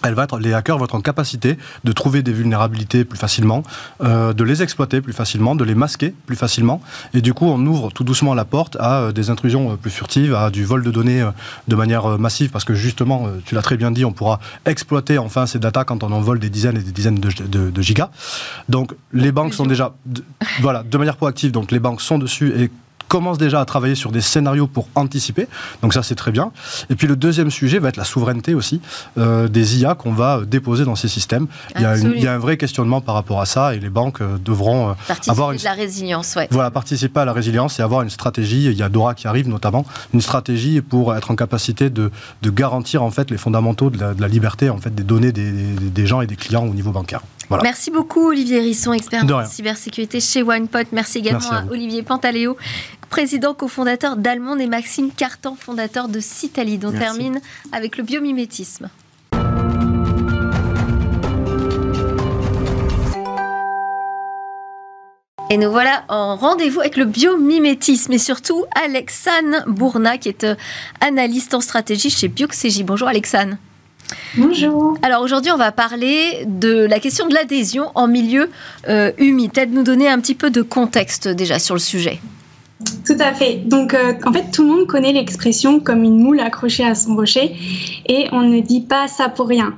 elle 0.04 0.14
va 0.14 0.24
être, 0.24 0.40
les 0.40 0.52
hackers 0.52 0.78
vont 0.78 0.86
être 0.86 0.96
en 0.96 1.00
capacité 1.00 1.56
de 1.84 1.92
trouver 1.92 2.22
des 2.24 2.32
vulnérabilités 2.32 3.04
plus 3.04 3.18
facilement, 3.18 3.62
euh, 4.02 4.32
de 4.32 4.42
les 4.42 4.60
exploiter 4.60 5.00
plus 5.00 5.12
facilement, 5.12 5.54
de 5.54 5.62
les 5.62 5.76
masquer 5.76 6.12
plus 6.26 6.34
facilement. 6.34 6.80
Et 7.14 7.20
du 7.20 7.34
coup, 7.34 7.44
on 7.44 7.64
ouvre 7.66 7.92
tout 7.92 8.02
doucement 8.02 8.34
la 8.34 8.44
porte 8.44 8.76
à 8.80 9.00
euh, 9.02 9.12
des 9.12 9.30
intrusions 9.30 9.72
euh, 9.72 9.76
plus 9.76 9.92
furtives, 9.92 10.34
à 10.34 10.50
du 10.50 10.64
vol 10.64 10.82
de 10.82 10.90
données 10.90 11.24
de 11.68 11.76
manière 11.76 12.18
massive, 12.18 12.50
parce 12.50 12.64
que 12.64 12.74
justement, 12.74 13.28
tu 13.44 13.54
l'as 13.54 13.62
très 13.62 13.76
bien 13.76 13.92
dit, 13.92 14.04
on 14.04 14.12
pourra 14.12 14.40
exploiter 14.66 15.18
enfin 15.18 15.46
ces 15.46 15.60
datas 15.60 15.84
quand 15.84 16.02
on 16.02 16.10
en 16.10 16.20
vole 16.20 16.40
des 16.40 16.50
dizaines 16.50 16.78
et 16.78 16.82
des 16.82 16.90
dizaines 16.90 17.20
de, 17.20 17.28
de- 17.46 17.70
de 17.70 17.82
gigas. 17.82 18.10
Donc, 18.68 18.94
les 19.12 19.30
banques 19.30 19.54
sont 19.54 19.66
déjà, 19.66 19.94
de, 20.06 20.24
voilà, 20.62 20.82
de 20.82 20.98
manière 20.98 21.16
proactive. 21.16 21.52
Donc, 21.52 21.70
les 21.70 21.78
banques 21.78 22.00
sont 22.00 22.18
dessus 22.18 22.52
et 22.60 22.70
commencent 23.12 23.38
déjà 23.48 23.60
à 23.60 23.64
travailler 23.66 23.94
sur 23.94 24.10
des 24.10 24.22
scénarios 24.22 24.66
pour 24.66 24.88
anticiper. 24.94 25.46
Donc 25.82 25.92
ça, 25.92 26.02
c'est 26.02 26.14
très 26.14 26.32
bien. 26.32 26.50
Et 26.90 26.94
puis 26.96 27.06
le 27.06 27.14
deuxième 27.16 27.50
sujet 27.50 27.78
va 27.78 27.88
être 27.90 27.98
la 27.98 28.04
souveraineté 28.04 28.54
aussi 28.54 28.80
euh, 29.18 29.48
des 29.48 29.66
IA 29.80 29.94
qu'on 29.94 30.12
va 30.14 30.38
euh, 30.38 30.44
déposer 30.46 30.84
dans 30.84 30.96
ces 30.96 31.08
systèmes. 31.08 31.46
Il 31.76 31.82
y, 31.82 31.84
a 31.84 31.88
une- 31.88 31.92
Absolument. 31.94 32.14
il 32.16 32.22
y 32.24 32.26
a 32.26 32.32
un 32.32 32.38
vrai 32.38 32.56
questionnement 32.56 33.00
par 33.02 33.14
rapport 33.14 33.40
à 33.40 33.46
ça 33.46 33.74
et 33.74 33.80
les 33.80 33.90
banques 33.90 34.20
euh, 34.22 34.38
devront 34.42 34.80
euh, 34.90 34.92
Participer 35.06 35.30
avoir 35.30 35.52
une 35.52 35.58
de 35.58 35.64
la 35.64 35.72
résilience, 35.74 36.34
ouais. 36.36 36.48
voilà, 36.50 36.70
participer 36.70 37.20
à 37.20 37.24
la 37.26 37.34
résilience 37.34 37.78
et 37.78 37.82
avoir 37.82 38.00
une 38.02 38.10
stratégie. 38.10 38.64
Il 38.64 38.72
y 38.78 38.82
a 38.82 38.88
Dora 38.88 39.14
qui 39.14 39.26
arrive 39.28 39.48
notamment, 39.48 39.84
une 40.14 40.22
stratégie 40.22 40.80
pour 40.80 41.14
être 41.14 41.30
en 41.30 41.36
capacité 41.36 41.90
de, 41.90 42.10
de 42.40 42.50
garantir 42.50 43.02
en 43.02 43.10
fait 43.10 43.30
les 43.30 43.36
fondamentaux 43.38 43.90
de 43.90 43.98
la, 43.98 44.14
de 44.14 44.20
la 44.22 44.28
liberté 44.28 44.70
en 44.70 44.78
fait 44.78 44.94
des 44.94 45.02
données 45.02 45.32
des, 45.32 45.50
des- 45.52 45.90
des 45.90 46.06
gens 46.06 46.20
et 46.22 46.26
des 46.26 46.36
clients 46.36 46.64
au 46.66 46.72
niveau 46.74 46.90
bancaire. 46.92 47.20
Voilà. 47.48 47.64
Merci 47.64 47.90
beaucoup 47.90 48.28
Olivier 48.30 48.60
Risson, 48.60 48.92
expert 48.94 49.26
De 49.26 49.34
en 49.34 49.44
cybersécurité 49.44 50.20
chez 50.20 50.42
OnePot. 50.42 50.86
Merci 50.92 51.18
également 51.18 51.40
Merci 51.50 51.54
à 51.54 51.68
à. 51.68 51.72
Olivier 51.72 52.02
Pantaléo, 52.02 52.56
président 53.12 53.52
cofondateur 53.52 54.16
d'Almond 54.16 54.56
et 54.56 54.66
Maxime 54.66 55.10
Cartan, 55.14 55.54
fondateur 55.54 56.08
de 56.08 56.18
Citalid. 56.18 56.82
On 56.86 56.92
Merci. 56.92 57.04
termine 57.04 57.40
avec 57.70 57.98
le 57.98 58.04
biomimétisme. 58.04 58.88
Et 65.50 65.58
nous 65.58 65.70
voilà 65.70 66.04
en 66.08 66.36
rendez-vous 66.36 66.80
avec 66.80 66.96
le 66.96 67.04
biomimétisme 67.04 68.14
et 68.14 68.18
surtout 68.18 68.64
Alexane 68.82 69.62
Bourna 69.66 70.16
qui 70.16 70.30
est 70.30 70.44
euh, 70.44 70.54
analyste 71.02 71.52
en 71.52 71.60
stratégie 71.60 72.08
chez 72.08 72.28
Bioxégie. 72.28 72.82
Bonjour 72.82 73.08
Alexane. 73.08 73.58
Bonjour. 74.38 74.96
Alors 75.02 75.20
aujourd'hui, 75.20 75.52
on 75.52 75.58
va 75.58 75.70
parler 75.70 76.44
de 76.46 76.86
la 76.86 76.98
question 76.98 77.28
de 77.28 77.34
l'adhésion 77.34 77.92
en 77.94 78.08
milieu 78.08 78.50
euh, 78.88 79.12
humide. 79.18 79.52
Peut-être 79.52 79.70
nous 79.70 79.82
donner 79.82 80.08
un 80.08 80.18
petit 80.18 80.34
peu 80.34 80.50
de 80.50 80.62
contexte 80.62 81.28
déjà 81.28 81.58
sur 81.58 81.74
le 81.74 81.80
sujet. 81.80 82.18
Tout 83.04 83.16
à 83.18 83.32
fait. 83.32 83.56
Donc, 83.66 83.94
euh, 83.94 84.14
en 84.24 84.32
fait, 84.32 84.50
tout 84.52 84.62
le 84.62 84.68
monde 84.68 84.86
connaît 84.86 85.12
l'expression 85.12 85.80
comme 85.80 86.04
une 86.04 86.18
moule 86.18 86.40
accrochée 86.40 86.84
à 86.84 86.94
son 86.94 87.16
rocher 87.16 87.54
et 88.06 88.26
on 88.32 88.42
ne 88.42 88.60
dit 88.60 88.80
pas 88.80 89.08
ça 89.08 89.28
pour 89.28 89.48
rien. 89.48 89.74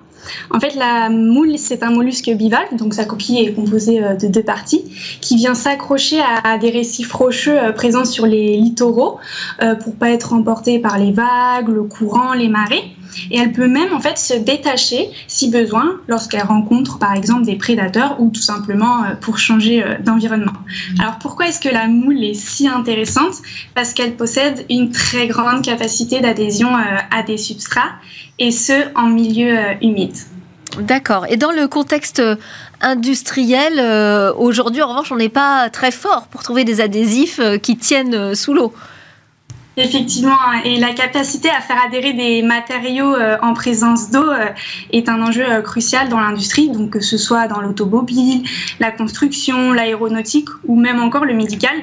En 0.50 0.58
fait, 0.58 0.74
la 0.74 1.10
moule, 1.10 1.58
c'est 1.58 1.82
un 1.82 1.90
mollusque 1.90 2.30
bivalve, 2.30 2.76
donc 2.76 2.94
sa 2.94 3.04
coquille 3.04 3.40
est 3.40 3.52
composée 3.52 4.00
de 4.00 4.26
deux 4.26 4.42
parties, 4.42 4.82
qui 5.20 5.36
vient 5.36 5.54
s'accrocher 5.54 6.18
à, 6.44 6.56
des 6.56 6.70
récifs 6.70 7.12
rocheux 7.12 7.58
présents 7.74 8.06
sur 8.06 8.24
les 8.24 8.56
littoraux 8.56 9.18
pour 9.82 9.94
pas 9.96 10.08
être 10.08 10.32
emporté 10.32 10.78
par 10.78 10.98
les 10.98 11.12
vagues, 11.12 11.68
le 11.68 11.82
courant, 11.82 12.32
les 12.32 12.48
marées. 12.48 12.84
Et 13.30 13.38
elle 13.38 13.52
peut 13.52 13.68
même 13.68 13.92
en 13.92 14.00
fait 14.00 14.18
se 14.18 14.34
détacher 14.34 15.10
si 15.28 15.50
besoin 15.50 16.00
lorsqu'elle 16.08 16.42
rencontre 16.42 16.98
par 16.98 17.14
exemple 17.14 17.44
des 17.44 17.56
prédateurs 17.56 18.20
ou 18.20 18.30
tout 18.30 18.42
simplement 18.42 19.04
euh, 19.04 19.14
pour 19.20 19.38
changer 19.38 19.82
euh, 19.82 19.94
d'environnement. 20.00 20.52
Alors 20.98 21.18
pourquoi 21.18 21.48
est-ce 21.48 21.60
que 21.60 21.68
la 21.68 21.86
moule 21.86 22.22
est 22.22 22.34
si 22.34 22.68
intéressante? 22.68 23.34
Parce 23.74 23.92
qu'elle 23.92 24.14
possède 24.14 24.64
une 24.70 24.90
très 24.90 25.26
grande 25.26 25.62
capacité 25.62 26.20
d'adhésion 26.20 26.74
euh, 26.74 26.80
à 27.10 27.22
des 27.22 27.36
substrats 27.36 27.92
et 28.38 28.50
ce 28.50 28.72
en 28.94 29.08
milieu 29.08 29.56
humide. 29.80 30.16
D'accord. 30.80 31.26
Et 31.28 31.36
dans 31.36 31.52
le 31.52 31.68
contexte 31.68 32.20
industriel, 32.80 33.78
aujourd'hui, 34.36 34.82
en 34.82 34.88
revanche, 34.88 35.12
on 35.12 35.16
n'est 35.16 35.28
pas 35.28 35.70
très 35.70 35.92
fort 35.92 36.26
pour 36.26 36.42
trouver 36.42 36.64
des 36.64 36.80
adhésifs 36.80 37.40
qui 37.62 37.76
tiennent 37.76 38.34
sous 38.34 38.54
l'eau. 38.54 38.72
Effectivement, 39.76 40.36
hein, 40.40 40.60
et 40.64 40.78
la 40.78 40.92
capacité 40.92 41.50
à 41.50 41.60
faire 41.60 41.82
adhérer 41.84 42.12
des 42.12 42.42
matériaux 42.42 43.12
euh, 43.12 43.36
en 43.42 43.54
présence 43.54 44.10
d'eau 44.10 44.30
euh, 44.30 44.46
est 44.92 45.08
un 45.08 45.20
enjeu 45.20 45.44
euh, 45.44 45.62
crucial 45.62 46.08
dans 46.08 46.20
l'industrie, 46.20 46.68
donc 46.70 46.90
que 46.90 47.00
ce 47.00 47.18
soit 47.18 47.48
dans 47.48 47.60
l'automobile, 47.60 48.44
la 48.78 48.92
construction, 48.92 49.72
l'aéronautique 49.72 50.48
ou 50.66 50.76
même 50.78 51.00
encore 51.00 51.24
le 51.24 51.34
médical. 51.34 51.74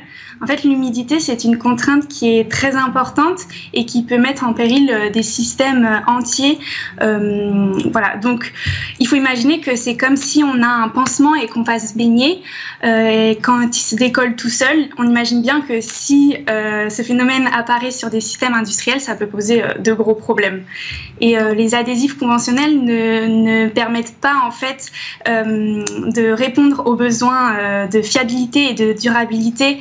En 0.42 0.48
fait, 0.48 0.64
l'humidité, 0.64 1.20
c'est 1.20 1.44
une 1.44 1.58
contrainte 1.58 2.08
qui 2.08 2.34
est 2.36 2.50
très 2.50 2.76
importante 2.76 3.42
et 3.74 3.86
qui 3.86 4.04
peut 4.04 4.18
mettre 4.18 4.46
en 4.46 4.54
péril 4.54 4.92
des 5.14 5.22
systèmes 5.22 6.02
entiers. 6.08 6.58
voilà, 6.98 8.18
donc 8.20 8.52
il 8.98 9.08
faut 9.08 9.16
imaginer 9.18 9.60
que 9.60 9.76
c'est 9.76 9.96
comme 9.96 10.16
si 10.16 10.44
on 10.44 10.64
a 10.64 10.68
un 10.68 10.90
pansement 10.90 11.36
et 11.36 11.46
qu'on 11.46 11.62
va 11.62 11.78
se 11.78 11.94
baigner. 11.94 12.42
et 12.84 13.38
quand 13.44 13.78
il 13.78 13.82
se 13.82 13.96
décolle 13.96 14.36
tout 14.36 14.50
seul, 14.50 14.90
on 14.98 15.04
imagine 15.04 15.44
bien 15.44 15.62
que 15.62 15.80
si 15.80 16.36
ce 16.48 17.04
phénomène 17.04 17.48
apparaît 17.54 17.81
sur 17.90 18.12
des 18.12 18.22
systèmes 18.22 18.54
industriels, 18.54 19.02
ça 19.02 19.16
peut 19.16 19.26
poser 19.26 19.64
euh, 19.64 19.74
de 19.80 19.94
gros 19.94 20.14
problèmes. 20.14 20.64
Et 21.20 21.40
euh, 21.40 21.56
les 21.56 21.74
adhésifs 21.74 22.18
conventionnels 22.18 22.84
ne, 22.84 23.68
permettent 23.70 24.16
pas 24.20 24.36
en 24.46 24.52
fait 24.52 24.92
euh, 25.28 25.84
de 26.14 26.32
répondre 26.32 26.84
aux 26.86 26.96
besoins 26.96 27.88
de 27.88 28.02
fiabilité 28.02 28.72
et 28.72 28.74
de 28.74 28.94
durabilité 28.94 29.80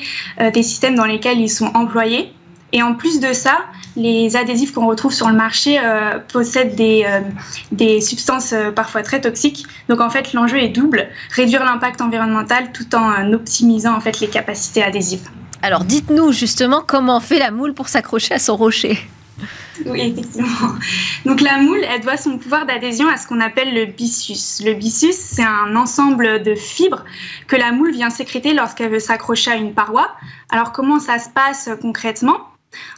des 0.52 0.62
systèmes 0.62 0.94
dans 0.94 1.04
lesquels 1.04 1.40
ils 1.40 1.48
sont 1.48 1.70
employés. 1.74 2.32
Et 2.72 2.82
en 2.82 2.94
plus 2.94 3.20
de 3.20 3.32
ça, 3.32 3.58
les 3.96 4.36
adhésifs 4.36 4.72
qu'on 4.72 4.86
retrouve 4.86 5.12
sur 5.12 5.28
le 5.28 5.34
marché 5.34 5.80
possèdent 6.32 6.76
des, 6.76 7.04
des 7.72 8.00
substances 8.00 8.54
parfois 8.76 9.02
très 9.02 9.20
toxiques. 9.20 9.66
Donc 9.88 10.00
en 10.00 10.10
fait, 10.10 10.32
l'enjeu 10.32 10.58
est 10.58 10.68
double 10.68 11.08
réduire 11.34 11.64
l'impact 11.64 12.00
environnemental 12.00 12.70
tout 12.72 12.94
en 12.94 13.32
optimisant 13.32 13.96
en 13.96 14.00
fait 14.00 14.20
les 14.20 14.28
capacités 14.28 14.82
adhésives. 14.82 15.28
Alors 15.62 15.84
dites-nous 15.84 16.32
justement 16.32 16.82
comment 16.86 17.20
fait 17.20 17.38
la 17.38 17.50
moule 17.50 17.74
pour 17.74 17.88
s'accrocher 17.88 18.34
à 18.34 18.38
son 18.38 18.56
rocher. 18.56 18.98
Oui, 19.86 20.00
effectivement. 20.00 20.74
Donc 21.24 21.40
la 21.40 21.58
moule, 21.58 21.82
elle 21.84 22.02
doit 22.02 22.16
son 22.16 22.38
pouvoir 22.38 22.66
d'adhésion 22.66 23.08
à 23.08 23.16
ce 23.16 23.26
qu'on 23.26 23.40
appelle 23.40 23.74
le 23.74 23.86
byssus. 23.86 24.62
Le 24.64 24.74
byssus, 24.74 25.12
c'est 25.12 25.44
un 25.44 25.74
ensemble 25.76 26.42
de 26.42 26.54
fibres 26.54 27.04
que 27.46 27.56
la 27.56 27.72
moule 27.72 27.92
vient 27.92 28.10
sécréter 28.10 28.52
lorsqu'elle 28.52 28.90
veut 28.90 29.00
s'accrocher 29.00 29.50
à 29.52 29.56
une 29.56 29.72
paroi. 29.72 30.10
Alors 30.50 30.72
comment 30.72 30.98
ça 30.98 31.18
se 31.18 31.30
passe 31.30 31.70
concrètement? 31.80 32.38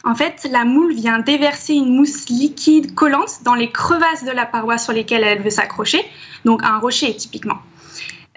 En 0.03 0.13
fait, 0.13 0.47
la 0.51 0.65
moule 0.65 0.93
vient 0.93 1.19
déverser 1.19 1.73
une 1.73 1.95
mousse 1.95 2.27
liquide 2.29 2.93
collante 2.93 3.43
dans 3.43 3.55
les 3.55 3.71
crevasses 3.71 4.23
de 4.23 4.31
la 4.31 4.45
paroi 4.45 4.77
sur 4.77 4.93
lesquelles 4.93 5.23
elle 5.23 5.41
veut 5.41 5.49
s'accrocher, 5.49 6.03
donc 6.45 6.63
un 6.63 6.77
rocher 6.77 7.15
typiquement. 7.15 7.57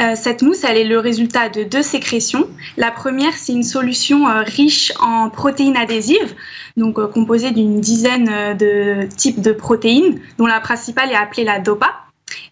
Euh, 0.01 0.13
cette 0.15 0.43
mousse, 0.43 0.63
elle 0.65 0.77
est 0.77 0.85
le 0.85 0.99
résultat 0.99 1.49
de 1.49 1.63
deux 1.63 1.83
sécrétions. 1.83 2.49
La 2.77 2.91
première, 2.91 3.33
c'est 3.33 3.53
une 3.53 3.63
solution 3.63 4.29
euh, 4.29 4.43
riche 4.43 4.93
en 5.01 5.31
protéines 5.31 5.77
adhésives, 5.77 6.35
donc 6.77 6.99
euh, 6.99 7.07
composée 7.07 7.51
d'une 7.51 7.81
dizaine 7.81 8.57
de 8.59 9.09
types 9.17 9.41
de 9.41 9.53
protéines, 9.53 10.21
dont 10.37 10.47
la 10.47 10.61
principale 10.61 11.11
est 11.13 11.17
appelée 11.17 11.45
la 11.45 11.61
DOPA. 11.61 12.06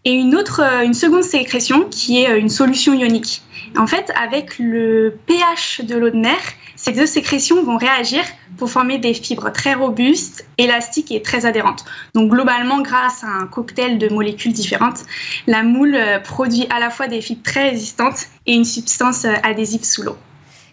Et 0.05 0.13
une 0.13 0.35
autre, 0.37 0.61
une 0.85 0.95
seconde 0.95 1.25
sécrétion 1.25 1.85
qui 1.91 2.23
est 2.23 2.39
une 2.39 2.51
solution 2.51 2.95
ionique. 2.95 3.43
En 3.77 3.87
fait, 3.87 4.13
avec 4.15 4.59
le 4.59 5.19
pH 5.27 5.81
de 5.83 5.97
l'eau 5.97 6.11
de 6.11 6.17
mer, 6.17 6.39
ces 6.77 6.93
deux 6.93 7.07
sécrétions 7.07 7.63
vont 7.65 7.77
réagir 7.77 8.23
pour 8.57 8.71
former 8.71 8.99
des 8.99 9.15
fibres 9.15 9.51
très 9.51 9.75
robustes, 9.75 10.47
élastiques 10.59 11.11
et 11.11 11.23
très 11.23 11.47
adhérentes. 11.47 11.85
Donc 12.15 12.31
globalement, 12.31 12.83
grâce 12.83 13.25
à 13.25 13.29
un 13.29 13.47
cocktail 13.47 13.99
de 13.99 14.09
molécules 14.09 14.53
différentes, 14.53 15.01
la 15.47 15.63
moule 15.63 15.95
euh, 15.95 16.19
produit 16.21 16.67
à 16.71 16.79
la 16.79 16.91
fois 16.91 17.09
des 17.09 17.21
fibres 17.21 17.43
très 17.43 17.71
résistantes 17.71 18.27
et 18.47 18.55
une 18.55 18.65
substance 18.65 19.25
euh, 19.25 19.33
adhésive 19.43 19.85
sous 19.85 20.03
l'eau. 20.03 20.17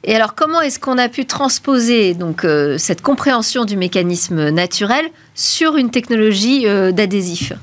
Et 0.04 0.16
alors, 0.16 0.36
comment 0.36 0.62
est-ce 0.62 0.80
qu'on 0.80 0.98
a 0.98 1.10
pu 1.10 1.26
transposer 1.26 2.14
donc 2.14 2.44
euh, 2.44 2.78
cette 2.78 3.02
compréhension 3.02 3.66
du 3.66 3.78
mécanisme 3.78 4.50
naturel 4.50 5.06
sur 5.34 5.78
une 5.78 5.92
technologie 5.92 6.66
d'adhésif? 6.92 7.54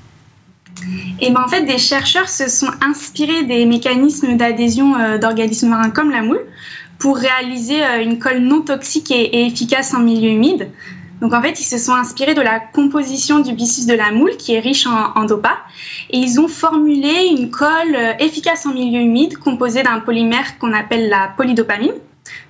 Et 1.21 1.31
ben 1.31 1.43
en 1.45 1.49
fait, 1.49 1.65
des 1.65 1.79
chercheurs 1.79 2.29
se 2.29 2.49
sont 2.49 2.71
inspirés 2.81 3.45
des 3.45 3.67
mécanismes 3.67 4.37
d'adhésion 4.37 4.95
d'organismes 5.19 5.69
marins 5.69 5.91
comme 5.91 6.11
la 6.11 6.23
moule 6.23 6.41
pour 6.99 7.17
réaliser 7.17 7.83
euh, 7.83 8.03
une 8.03 8.19
colle 8.19 8.39
non 8.39 8.63
toxique 8.63 9.11
et, 9.11 9.47
efficace 9.47 9.95
en 9.95 10.01
milieu 10.01 10.31
humide. 10.31 10.71
Donc 11.21 11.33
en 11.33 11.43
fait, 11.43 11.61
ils 11.61 11.65
se 11.65 11.79
sont 11.79 11.95
inspirés 11.95 12.35
de 12.35 12.41
la 12.41 12.61
composition 12.61 13.41
du 13.41 13.53
byssus 13.53 13.87
de 13.87 13.95
la 13.95 14.13
moule 14.13 14.37
qui 14.37 14.55
est 14.55 14.61
riche 14.61 14.87
en, 14.87 15.13
en 15.17 15.27
et 16.11 16.17
ils 16.17 16.41
ont 16.41 16.47
formulé 16.47 17.29
une 17.37 17.51
colle 17.51 17.97
euh, 17.97 18.13
efficace 18.21 18.67
en 18.67 18.73
milieu 18.73 19.01
humide 19.01 19.37
composée 19.37 19.83
d'un 19.83 20.01
polymère 20.01 20.59
qu'on 20.59 20.73
appelle 20.73 21.09
la 21.09 21.33
polydopamine. 21.37 21.95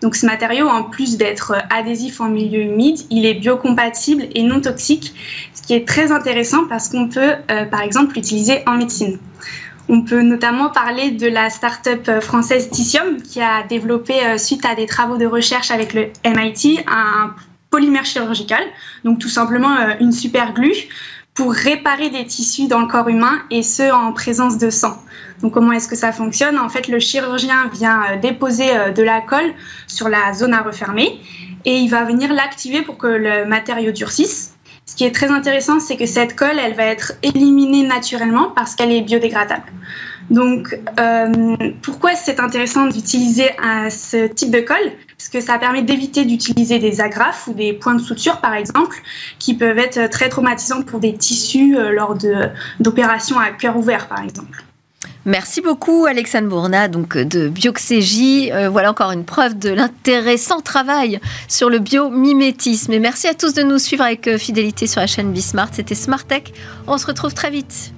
Donc 0.03 0.17
ce 0.17 0.27
matériau, 0.27 0.69
en 0.69 0.85
plus 0.85 1.17
d'être 1.17 1.55
adhésif 1.71 2.21
en 2.21 2.29
milieu 2.29 2.61
humide, 2.61 2.99
il 3.11 3.27
est 3.27 3.35
biocompatible 3.35 4.27
et 4.35 4.43
non 4.43 4.61
toxique, 4.61 5.15
ce 5.55 5.63
qui 5.63 5.75
est 5.75 5.87
très 5.87 6.13
intéressant 6.13 6.67
parce 6.69 6.89
qu'on 6.89 7.09
peut 7.09 7.35
euh, 7.51 7.65
par 7.65 7.83
exemple 7.83 8.15
l'utiliser 8.15 8.63
en 8.67 8.77
médecine. 8.77 9.19
On 9.91 10.03
peut 10.03 10.21
notamment 10.21 10.69
parler 10.69 11.11
de 11.13 11.27
la 11.27 11.49
start-up 11.49 12.21
française 12.21 12.69
Tissium 12.69 13.23
qui 13.23 13.41
a 13.41 13.63
développé, 13.63 14.15
euh, 14.25 14.37
suite 14.37 14.65
à 14.67 14.75
des 14.75 14.87
travaux 14.87 15.17
de 15.17 15.27
recherche 15.27 15.71
avec 15.71 15.95
le 15.95 16.09
MIT, 16.27 16.81
un 16.87 17.35
polymère 17.71 18.05
chirurgical, 18.05 18.63
donc 19.05 19.19
tout 19.19 19.29
simplement 19.29 19.77
euh, 19.77 19.95
une 20.01 20.13
super 20.13 20.53
glue 20.53 20.75
pour 21.39 21.53
réparer 21.53 22.11
des 22.11 22.27
tissus 22.27 22.67
dans 22.67 22.81
le 22.81 22.89
corps 22.89 23.09
humain 23.09 23.41
et 23.53 23.63
ce 23.63 23.93
en 23.93 24.13
présence 24.13 24.59
de 24.59 24.71
sang. 24.71 25.01
Donc 25.41 25.55
comment 25.55 25.71
est-ce 25.71 25.87
que 25.87 25.95
ça 25.95 26.11
fonctionne? 26.11 26.59
En 26.59 26.69
fait, 26.69 26.89
le 26.89 26.99
chirurgien 26.99 27.71
vient 27.73 28.03
euh, 28.11 28.17
déposer 28.17 28.67
de 28.93 29.03
la 29.05 29.21
colle 29.21 29.55
sur 29.87 30.09
la 30.09 30.33
zone 30.33 30.53
à 30.53 30.63
refermer 30.63 31.21
et 31.65 31.77
il 31.77 31.89
va 31.91 32.03
venir 32.03 32.33
l'activer 32.33 32.83
pour 32.83 32.99
que 32.99 33.07
le 33.07 33.45
matériau 33.45 33.93
durcisse. 33.93 34.57
Ce 34.85 34.97
qui 34.97 35.05
est 35.05 35.15
très 35.15 35.29
intéressant, 35.29 35.79
c'est 35.79 35.97
que 35.97 36.07
cette 36.07 36.35
colle, 36.35 36.59
elle 36.59 36.75
va 36.75 36.87
être 36.87 37.13
éliminée 37.23 37.87
naturellement 37.87 38.51
parce 38.57 38.75
qu'elle 38.75 38.91
est 38.91 39.03
biodégradable. 39.03 39.71
Donc, 40.31 40.79
euh, 41.01 41.57
pourquoi 41.83 42.15
c'est 42.15 42.41
intéressant 42.41 42.87
d'utiliser 42.87 43.51
ce 43.91 44.27
type 44.27 44.51
de 44.51 44.61
colle? 44.61 44.93
Parce 45.17 45.31
que 45.31 45.41
ça 45.41 45.59
permet 45.59 45.83
d'éviter 45.83 46.25
d'utiliser 46.25 46.79
des 46.79 47.01
agrafes 47.01 47.49
ou 47.49 47.55
des 47.55 47.73
points 47.73 47.95
de 47.95 48.01
suture, 48.01 48.41
par 48.41 48.55
exemple, 48.55 48.97
qui 49.39 49.55
peuvent 49.55 49.79
être 49.79 50.09
très 50.11 50.29
traumatisants 50.29 50.83
pour 50.83 51.01
des 51.01 51.15
tissus 51.15 51.77
euh, 51.77 51.91
lors 51.91 52.17
d'opérations 52.79 53.39
à 53.39 53.51
cœur 53.51 53.77
ouvert, 53.77 54.09
par 54.09 54.23
exemple. 54.23 54.63
Merci 55.25 55.61
beaucoup 55.61 56.07
Alexandre 56.07 56.49
Bourna 56.49 56.89
donc 56.89 57.19
de 57.19 57.49
Bioxégie. 57.49 58.51
Euh, 58.51 58.71
voilà 58.71 58.91
encore 58.91 59.11
une 59.11 59.25
preuve 59.25 59.59
de 59.59 59.69
l'intéressant 59.69 60.61
travail 60.61 61.21
sur 61.49 61.69
le 61.69 61.81
biomimétisme. 61.81 62.93
Et 62.93 62.99
merci 62.99 63.27
à 63.27 63.35
tous 63.35 63.53
de 63.53 63.63
nous 63.63 63.79
suivre 63.79 64.05
avec 64.05 64.37
fidélité 64.39 64.87
sur 64.87 65.01
la 65.01 65.07
chaîne 65.07 65.33
Bismart. 65.33 65.71
C'était 65.73 65.95
Smart 65.95 66.25
Tech. 66.25 66.45
On 66.87 66.97
se 66.97 67.07
retrouve 67.07 67.35
très 67.35 67.51
vite. 67.51 67.93